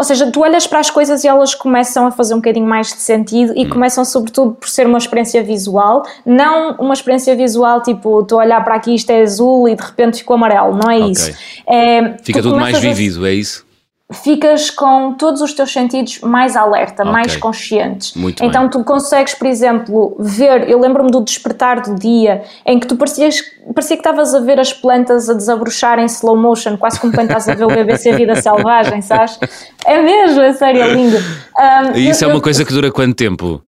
[0.00, 2.86] Ou seja, tu olhas para as coisas e elas começam a fazer um bocadinho mais
[2.86, 3.68] de sentido e hum.
[3.68, 8.76] começam, sobretudo, por ser uma experiência visual, não uma experiência visual tipo, tu olhar para
[8.76, 11.10] aqui isto é azul e de repente ficou amarelo, não é okay.
[11.10, 11.32] isso.
[11.68, 13.28] É, Fica tudo mais vivido, a...
[13.28, 13.66] é isso?
[14.12, 17.12] Ficas com todos os teus sentidos mais alerta, okay.
[17.12, 18.14] mais conscientes.
[18.14, 18.70] Muito então bem.
[18.70, 23.40] tu consegues, por exemplo, ver, eu lembro-me do despertar do dia, em que tu parecias,
[23.72, 27.28] parecia que estavas a ver as plantas a desabrochar em slow motion, quase como quando
[27.28, 29.38] estás a ver o BBC Vida Selvagem, sabes?
[29.84, 31.16] É mesmo, é sério, é lindo.
[31.16, 33.62] Um, isso eu, é uma coisa que dura quanto tempo?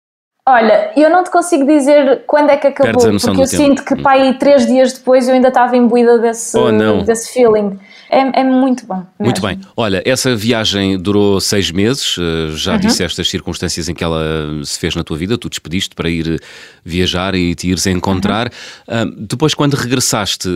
[0.47, 3.45] Olha, eu não te consigo dizer quando é que acabou, porque eu tempo.
[3.45, 7.79] sinto que, pá, aí três dias depois eu ainda estava imbuída desse, oh, desse feeling.
[8.11, 8.97] É, é muito bom.
[8.97, 9.07] Mesmo.
[9.19, 9.57] Muito bem.
[9.75, 12.79] Olha, essa viagem durou seis meses, eh, já uhum.
[12.79, 14.21] disseste as circunstâncias em que ela
[14.65, 16.37] se fez na tua vida, tu despediste para ir
[16.83, 18.51] viajar e te ires encontrar.
[18.85, 19.03] Uhum.
[19.03, 20.49] Uh, depois, quando regressaste,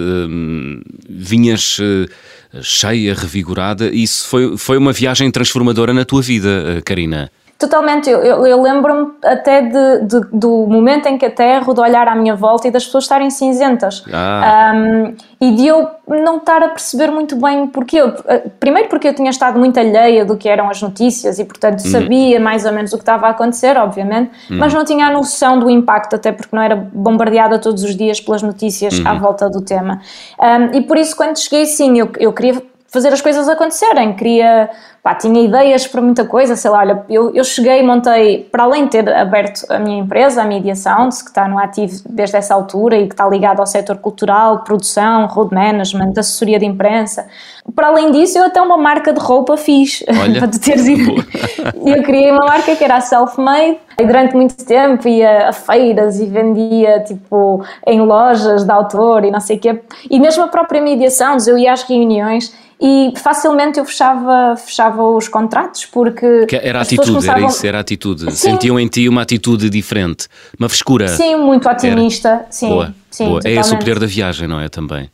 [1.09, 7.31] vinhas uh, cheia, revigorada, isso foi, foi uma viagem transformadora na tua vida, Karina?
[7.57, 12.05] Totalmente, eu, eu, eu lembro-me até de, de, do momento em que aterro, de olhar
[12.05, 14.03] à minha volta e das pessoas estarem cinzentas.
[14.11, 14.73] Ah.
[14.75, 19.07] Um, e de eu não estar a perceber muito bem porque eu, eh, primeiro porque
[19.07, 21.91] eu tinha estado muito alheia do que eram as notícias e portanto uhum.
[21.91, 24.57] sabia mais ou menos o que estava a acontecer, obviamente, uhum.
[24.57, 28.19] mas não tinha a noção do impacto, até porque não era bombardeada todos os dias
[28.19, 29.07] pelas notícias uhum.
[29.07, 30.01] à volta do tema.
[30.37, 32.61] Um, e por isso quando cheguei sim, eu, eu queria
[32.95, 34.69] fazer as coisas acontecerem, queria
[35.05, 38.85] pá, tinha ideias para muita coisa, sei lá, olha, eu, eu cheguei montei, para além
[38.85, 42.55] de ter aberto a minha empresa, a Media Sounds, que está no ativo desde essa
[42.55, 47.27] altura e que está ligado ao setor cultural, produção, road management, assessoria de imprensa,
[47.75, 50.03] para além disso, eu até uma marca de roupa fiz,
[50.39, 51.23] para tu teres ideia.
[51.85, 56.25] eu criei uma marca que era Self-Made, e durante muito tempo ia a feiras e
[56.25, 60.81] vendia, tipo, em lojas de autor e não sei o quê, e mesmo a própria
[60.81, 66.45] Media Sounds, eu ia às reuniões e facilmente eu fechava, fechava os contratos porque.
[66.45, 67.43] Que era atitude, começavam...
[67.43, 68.31] era isso, era atitude.
[68.31, 68.51] Sim.
[68.51, 70.27] Sentiam em ti uma atitude diferente,
[70.59, 71.07] uma frescura.
[71.07, 72.29] Sim, muito otimista.
[72.29, 72.47] Era.
[72.49, 73.41] Sim, boa, sim, boa.
[73.45, 74.67] É esse o poder da viagem, não é?
[74.67, 75.09] Também.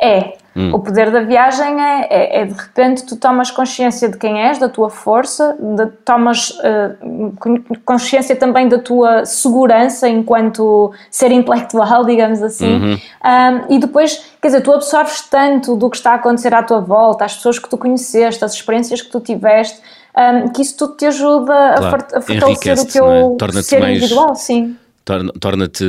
[0.00, 0.39] É.
[0.60, 0.74] Hum.
[0.74, 4.58] O poder da viagem é, é, é, de repente tu tomas consciência de quem és,
[4.58, 12.42] da tua força, de, tomas uh, consciência também da tua segurança enquanto ser intelectual, digamos
[12.42, 12.94] assim, uhum.
[12.94, 16.80] um, e depois, quer dizer, tu absorves tanto do que está a acontecer à tua
[16.80, 19.80] volta, as pessoas que tu conheceste, as experiências que tu tiveste,
[20.14, 22.06] um, que isso tudo te ajuda claro.
[22.14, 23.62] a, fortalecer o teu é?
[23.62, 23.96] ser mais...
[23.96, 24.76] individual, sim
[25.40, 25.84] torna-te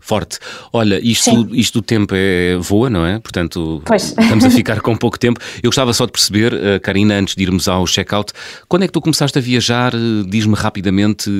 [0.00, 0.38] forte.
[0.72, 3.18] Olha, isto, isto do tempo é voa, não é?
[3.18, 4.14] Portanto, pois.
[4.18, 5.40] estamos a ficar com pouco tempo.
[5.62, 8.32] Eu gostava só de perceber, uh, Karina, antes de irmos ao check-out,
[8.68, 9.92] quando é que tu começaste a viajar?
[10.28, 11.30] Diz-me rapidamente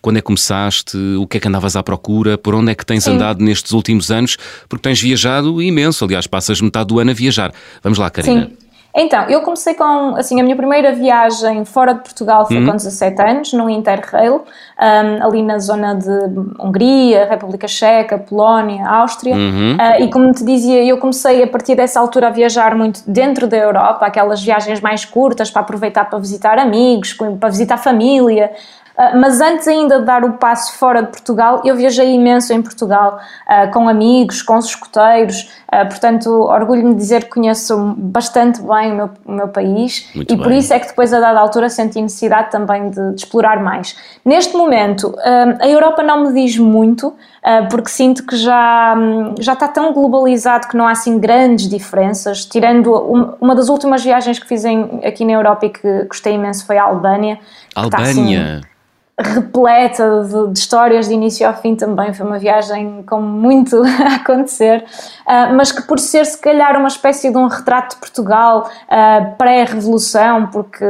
[0.00, 2.84] quando é que começaste, o que é que andavas à procura, por onde é que
[2.84, 3.12] tens Sim.
[3.12, 4.36] andado nestes últimos anos,
[4.68, 7.52] porque tens viajado imenso, aliás, passas metade do ano a viajar.
[7.82, 8.46] Vamos lá, Karina.
[8.46, 8.61] Sim.
[8.94, 12.72] Então, eu comecei com, assim, a minha primeira viagem fora de Portugal foi uhum.
[12.72, 14.44] com 17 anos, no Interrail,
[14.78, 16.10] um, ali na zona de
[16.60, 19.76] Hungria, República Checa, Polónia, Áustria, uhum.
[19.76, 23.46] uh, e como te dizia, eu comecei a partir dessa altura a viajar muito dentro
[23.46, 28.50] da Europa, aquelas viagens mais curtas para aproveitar para visitar amigos, para visitar família,
[28.96, 32.60] ah, mas antes ainda de dar o passo fora de Portugal, eu viajei imenso em
[32.60, 38.60] Portugal, uh, com amigos, com os escuteiros, uh, portanto, orgulho-me de dizer que conheço bastante
[38.60, 40.42] bem o meu, o meu país Muito e bem.
[40.44, 43.96] por isso é que depois, a dada altura, senti necessidade também de, de explorar mais.
[44.24, 45.14] Neste momento,
[45.60, 47.14] a Europa não me diz muito,
[47.70, 48.96] porque sinto que já,
[49.40, 52.92] já está tão globalizado que não há assim grandes diferenças, tirando
[53.40, 56.78] uma das últimas viagens que fiz em, aqui na Europa e que gostei imenso foi
[56.78, 57.38] a Albânia.
[57.74, 58.60] Albânia?
[59.20, 62.12] Repleta de, de, histórias de início ao fim também.
[62.14, 64.84] Foi uma viagem com muito a acontecer,
[65.26, 69.36] uh, mas que por ser se calhar uma espécie de um retrato de Portugal uh,
[69.36, 70.84] pré-revolução, porque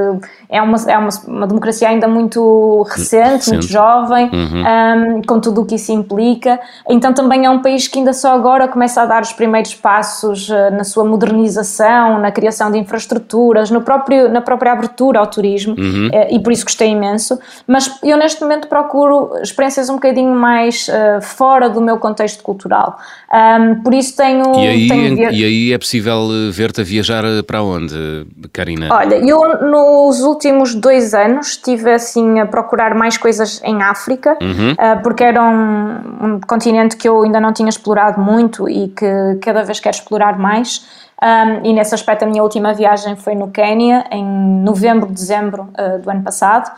[0.53, 5.17] é uma, é uma, uma democracia ainda muito recente, muito jovem, uhum.
[5.17, 6.61] um, com tudo o que isso implica.
[6.91, 10.51] Então também é um país que ainda só agora começa a dar os primeiros passos
[10.51, 15.75] uh, na sua modernização, na criação de infraestruturas, no próprio, na própria abertura ao turismo,
[15.79, 16.09] uhum.
[16.09, 17.41] uh, e por isso gostei imenso.
[17.67, 22.99] Mas eu neste momento procuro experiências um bocadinho mais uh, fora do meu contexto cultural.
[23.33, 24.55] Um, por isso tenho.
[24.55, 28.89] E aí, tenho e aí é possível ver-te a viajar para onde, Karina?
[28.91, 34.37] Olha, eu nos últimos últimos dois anos estive assim a procurar mais coisas em África,
[34.41, 34.73] uhum.
[34.73, 39.39] uh, porque era um, um, continente que eu ainda não tinha explorado muito e que
[39.41, 40.87] cada vez quero explorar mais.
[41.23, 46.03] Um, e nesse aspecto a minha última viagem foi no Quênia, em novembro, dezembro uh,
[46.03, 46.71] do ano passado.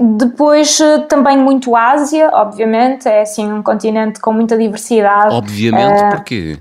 [0.00, 5.34] Depois uh, também muito Ásia, obviamente, é assim um continente com muita diversidade.
[5.34, 6.58] Obviamente, uh, porquê?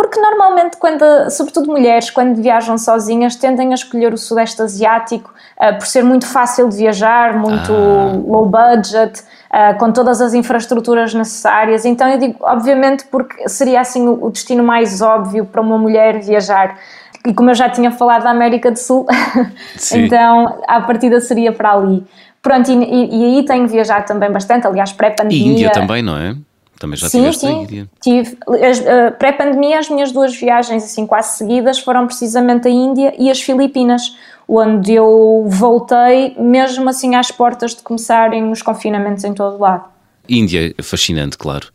[0.00, 5.78] porque normalmente, quando, sobretudo mulheres, quando viajam sozinhas, tendem a escolher o Sudeste Asiático uh,
[5.78, 8.18] por ser muito fácil de viajar, muito ah.
[8.26, 11.84] low budget, uh, com todas as infraestruturas necessárias.
[11.84, 16.18] Então, eu digo, obviamente, porque seria assim o, o destino mais óbvio para uma mulher
[16.20, 16.78] viajar.
[17.26, 19.06] E como eu já tinha falado da América do Sul,
[19.92, 22.06] então a partida seria para ali.
[22.42, 25.46] Pronto, e, e, aí tenho viajado também bastante, aliás, pré-pandemia.
[25.46, 26.34] E Índia também, não é?
[26.78, 27.46] Também já sim, sim.
[27.46, 27.90] a Índia?
[28.00, 28.38] tive.
[28.48, 33.38] Uh, Pré-pandemia, as minhas duas viagens, assim, quase seguidas, foram precisamente a Índia e as
[33.42, 34.16] Filipinas,
[34.48, 39.84] onde eu voltei, mesmo assim, às portas de começarem os confinamentos em todo o lado.
[40.26, 41.66] Índia, fascinante, claro.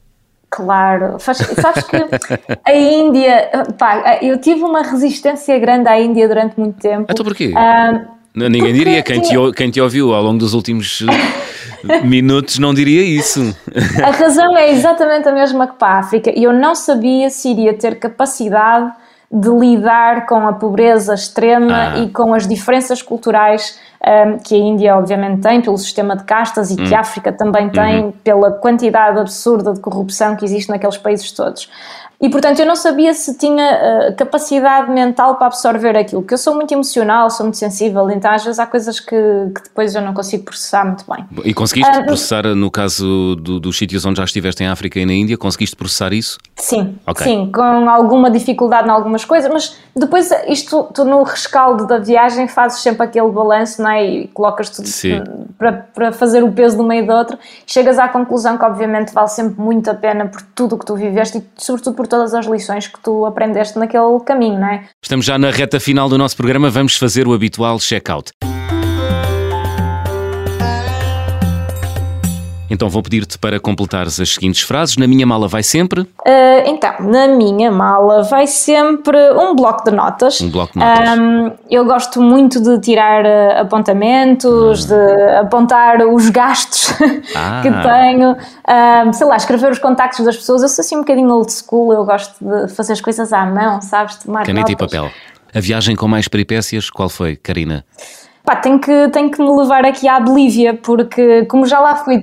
[0.49, 1.97] Claro, sabes que
[2.65, 7.11] a Índia, pá, eu tive uma resistência grande à Índia durante muito tempo.
[7.11, 7.49] Então porquê?
[7.49, 11.03] Uh, Ninguém diria, quem te, quem te ouviu ao longo dos últimos
[12.03, 13.55] minutos não diria isso.
[14.03, 16.31] A razão é exatamente a mesma que para a África.
[16.35, 18.91] Eu não sabia se iria ter capacidade
[19.31, 21.99] de lidar com a pobreza extrema ah.
[21.99, 26.69] e com as diferenças culturais um, que a Índia obviamente tem pelo sistema de castas
[26.69, 26.85] e hum.
[26.85, 28.11] que a África também tem uhum.
[28.23, 31.69] pela quantidade absurda de corrupção que existe naqueles países todos.
[32.21, 36.37] E portanto eu não sabia se tinha uh, capacidade mental para absorver aquilo, porque eu
[36.37, 40.01] sou muito emocional, sou muito sensível, então às vezes há coisas que, que depois eu
[40.01, 41.25] não consigo processar muito bem.
[41.43, 45.05] E conseguiste uh, processar, no caso do, dos sítios onde já estiveste em África e
[45.05, 46.37] na Índia, conseguiste processar isso?
[46.55, 47.25] Sim, okay.
[47.25, 52.47] sim, com alguma dificuldade em algumas coisas, mas depois isto tu no rescaldo da viagem
[52.47, 54.05] fazes sempre aquele balanço não é?
[54.05, 54.87] e colocas tudo
[55.57, 59.13] para, para fazer o peso de uma e da outra, chegas à conclusão que obviamente
[59.13, 62.07] vale sempre muito a pena por tudo o que tu viveste e sobretudo por por
[62.07, 64.83] todas as lições que tu aprendeste naquele caminho, não é?
[65.01, 68.31] Estamos já na reta final do nosso programa, vamos fazer o habitual check-out.
[72.75, 74.97] Então vou pedir-te para completares as seguintes frases.
[74.97, 76.01] Na minha mala vai sempre.
[76.01, 80.41] Uh, então, na minha mala vai sempre um bloco de notas.
[80.41, 81.17] Um bloco de notas.
[81.17, 84.87] Um, eu gosto muito de tirar eh, apontamentos, hum.
[84.89, 86.93] de apontar os gastos
[87.33, 87.61] ah.
[87.63, 88.35] que tenho,
[89.07, 90.61] um, sei lá, escrever os contactos das pessoas.
[90.61, 93.79] Eu sou assim um bocadinho old school, eu gosto de fazer as coisas à mão,
[93.81, 94.17] sabes?
[94.17, 94.73] Tomar Caneta notas.
[94.73, 95.11] e papel.
[95.53, 97.85] A viagem com mais peripécias, qual foi, Karina?
[98.43, 102.21] Pá, tenho que, tenho que me levar aqui à Bolívia, porque como já lá fui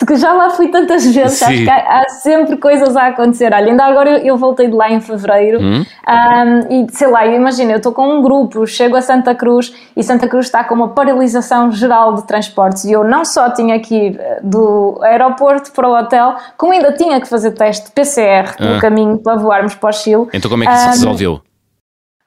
[0.00, 1.44] porque já lá fui tantas vezes, Sim.
[1.44, 3.52] acho que há, há, sempre coisas a acontecer.
[3.52, 5.84] Olha, ainda agora eu, eu voltei de lá em fevereiro hum?
[5.84, 10.02] um, e sei lá, imagina, eu estou com um grupo, chego a Santa Cruz e
[10.02, 13.94] Santa Cruz está com uma paralisação geral de transportes e eu não só tinha que
[13.94, 18.76] ir eh, do aeroporto para o hotel, como ainda tinha que fazer teste PCR no
[18.76, 18.80] ah.
[18.80, 20.28] caminho para voarmos para o Chile.
[20.32, 21.42] Então como é que isso um, se resolveu?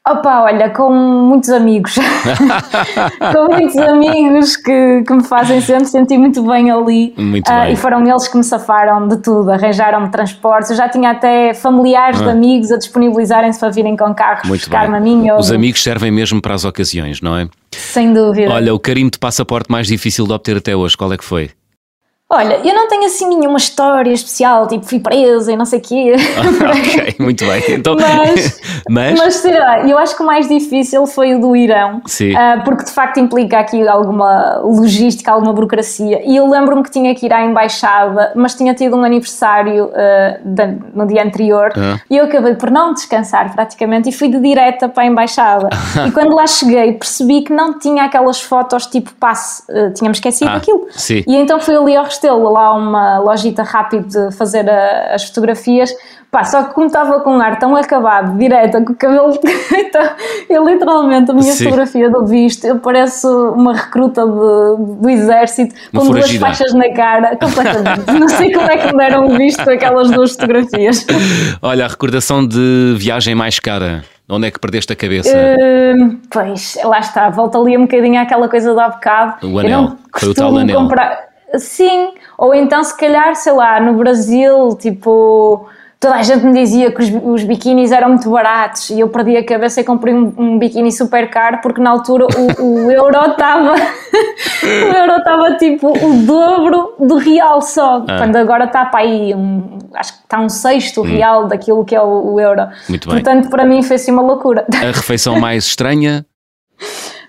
[0.06, 1.96] Opa, olha, com muitos amigos.
[3.34, 7.14] com muitos amigos que, que me fazem sempre sentir muito bem ali.
[7.18, 7.72] Muito uh, bem.
[7.72, 10.72] E foram eles que me safaram de tudo, arranjaram-me transportes.
[10.72, 12.26] Eu já tinha até familiares ah.
[12.26, 15.32] de amigos a disponibilizarem-se para virem com carros buscar-me a mim.
[15.32, 17.48] Os amigos servem mesmo para as ocasiões, não é?
[17.72, 18.52] Sem dúvida.
[18.52, 21.50] Olha, o carimbo de passaporte mais difícil de obter até hoje, qual é que foi?
[22.30, 25.82] Olha, eu não tenho assim nenhuma história especial, tipo fui presa e não sei o
[25.82, 26.16] quê.
[26.18, 27.64] ok, muito bem.
[27.70, 28.60] Então, mas,
[28.90, 29.20] mas...
[29.20, 31.98] mas será, eu acho que o mais difícil foi o do Irão.
[31.98, 36.24] Uh, porque de facto implica aqui alguma logística, alguma burocracia.
[36.26, 40.92] E eu lembro-me que tinha que ir à embaixada, mas tinha tido um aniversário uh,
[40.96, 41.72] no dia anterior
[42.10, 45.70] e eu acabei por não descansar praticamente e fui de direta para a embaixada.
[46.08, 50.50] e quando lá cheguei percebi que não tinha aquelas fotos tipo passe, uh, tínhamos esquecido
[50.50, 50.88] ah, aquilo.
[50.92, 51.24] Sim.
[51.28, 55.94] E então fui ali ao Restelo, lá uma lojita rápida de fazer a, as fotografias.
[56.32, 59.38] Pá, só que como estava com um ar tão acabado, direta, com o cabelo.
[59.72, 60.10] então,
[60.50, 61.66] eu literalmente, a minha Sim.
[61.66, 66.92] fotografia do visto, eu pareço uma recruta de, do exército, uma com duas faixas na
[66.94, 68.12] cara, completamente.
[68.20, 71.06] Não sei como é que me deram o visto aquelas duas fotografias.
[71.62, 74.04] Olha, a recordação de viagem mais cara.
[74.28, 75.30] Onde é que perdeste a cabeça?
[75.38, 79.46] Uh, pois, lá está, volta ali um bocadinho àquela coisa do há bocado.
[79.46, 80.80] O anel, foi o tal anel.
[80.80, 85.68] Comprar Sim, ou então se calhar, sei lá, no Brasil, tipo,
[86.04, 89.38] toda a gente me dizia que os, os biquínis eram muito baratos e eu perdi
[89.38, 93.32] a cabeça e comprei um, um biquíni super caro porque na altura o, o euro
[93.32, 93.74] estava
[94.64, 98.18] o euro estava tipo o dobro do real só, ah.
[98.18, 101.06] quando agora está para aí, um, acho que está um sexto hum.
[101.06, 102.68] real daquilo que é o, o euro.
[102.90, 103.24] Muito bem.
[103.24, 104.66] Portanto, para mim foi assim uma loucura.
[104.74, 106.26] A refeição mais estranha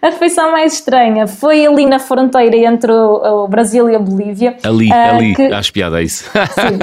[0.05, 4.55] a refeição mais estranha foi ali na fronteira entre o, o Brasil e a Bolívia.
[4.63, 5.43] Ali, uh, ali, que...
[5.43, 6.31] acho piada a isso.
[6.31, 6.79] Sim.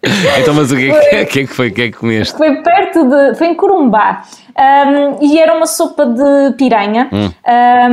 [0.40, 1.68] então, mas o que, é foi, que, é que foi?
[1.68, 2.36] O que é que comeste?
[2.36, 3.34] Foi perto de.
[3.34, 4.22] Foi em Corumbá.
[4.56, 7.30] Um, e era uma sopa de piranha hum.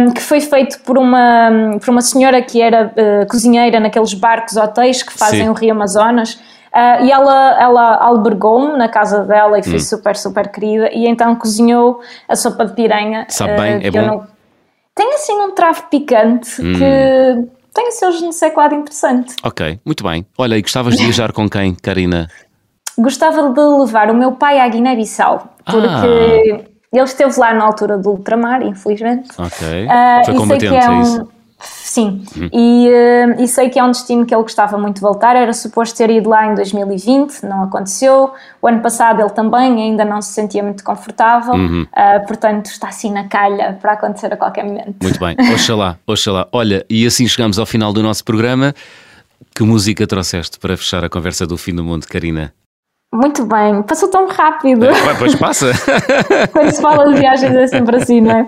[0.08, 4.55] um, que foi feito por uma, por uma senhora que era uh, cozinheira naqueles barcos
[4.55, 5.49] hotéis que fazem Sim.
[5.49, 6.39] o Rio Amazonas.
[6.74, 9.80] Uh, e ela, ela albergou-me na casa dela e foi hum.
[9.80, 10.89] super, super querida.
[10.93, 13.26] E então cozinhou a sopa de piranha.
[13.30, 14.05] Sabe uh, bem, é bom.
[14.05, 14.28] Não...
[14.93, 16.74] Tem assim um travo picante hum.
[16.74, 19.36] que tem o seu não sei interessante.
[19.43, 20.26] Ok, muito bem.
[20.38, 22.28] Olha, e gostavas de viajar com quem, Karina?
[22.97, 26.65] Gostava de levar o meu pai à Guiné-Bissau, porque ah.
[26.91, 29.30] ele esteve lá na altura do ultramar, infelizmente.
[29.38, 29.86] Ok.
[29.86, 31.01] Uh, Foi combatente, é, é um...
[31.01, 31.37] isso?
[31.60, 32.49] Sim, uhum.
[32.53, 35.36] e, uh, e, sei que é um destino que ele gostava muito de voltar.
[35.36, 38.32] Era suposto ter ido lá em 2020, não aconteceu.
[38.62, 41.84] O ano passado ele também ainda não se sentia muito confortável, uhum.
[41.84, 44.95] uh, portanto está assim na calha para acontecer a qualquer momento.
[45.01, 46.47] Muito bem, oxalá, oxalá.
[46.51, 48.76] Olha, e assim chegamos ao final do nosso programa.
[49.55, 52.53] Que música trouxeste para fechar a conversa do fim do mundo, Karina?
[53.14, 54.86] Muito bem, passou tão rápido.
[54.86, 55.72] É, pois passa.
[56.51, 58.47] Quando se fala de viagens é sempre assim, não é?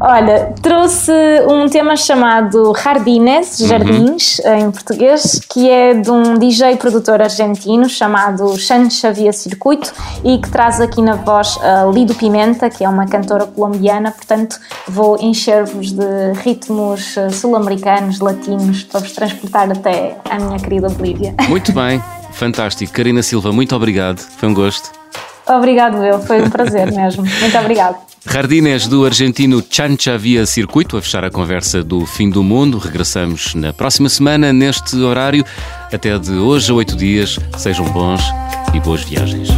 [0.00, 1.12] Olha, trouxe
[1.48, 4.54] um tema chamado Jardines, Jardins, uhum.
[4.56, 9.92] em português, que é de um DJ produtor argentino chamado Xan Xavier Circuito
[10.24, 14.58] e que traz aqui na voz a Lido Pimenta, que é uma cantora colombiana, portanto
[14.88, 21.32] vou encher-vos de ritmos sul-americanos, latinos, para vos transportar até à minha querida Bolívia.
[21.48, 22.02] Muito bem.
[22.32, 22.92] Fantástico.
[22.92, 24.20] Karina Silva, muito obrigado.
[24.38, 24.90] Foi um gosto.
[25.46, 26.20] Obrigado, eu.
[26.20, 27.24] Foi um prazer mesmo.
[27.24, 27.96] Muito obrigado.
[28.26, 32.78] Jardines do argentino Chancha Via Circuito, a fechar a conversa do fim do mundo.
[32.78, 35.44] Regressamos na próxima semana, neste horário.
[35.92, 37.38] Até de hoje a oito dias.
[37.56, 38.22] Sejam bons
[38.74, 39.48] e boas viagens.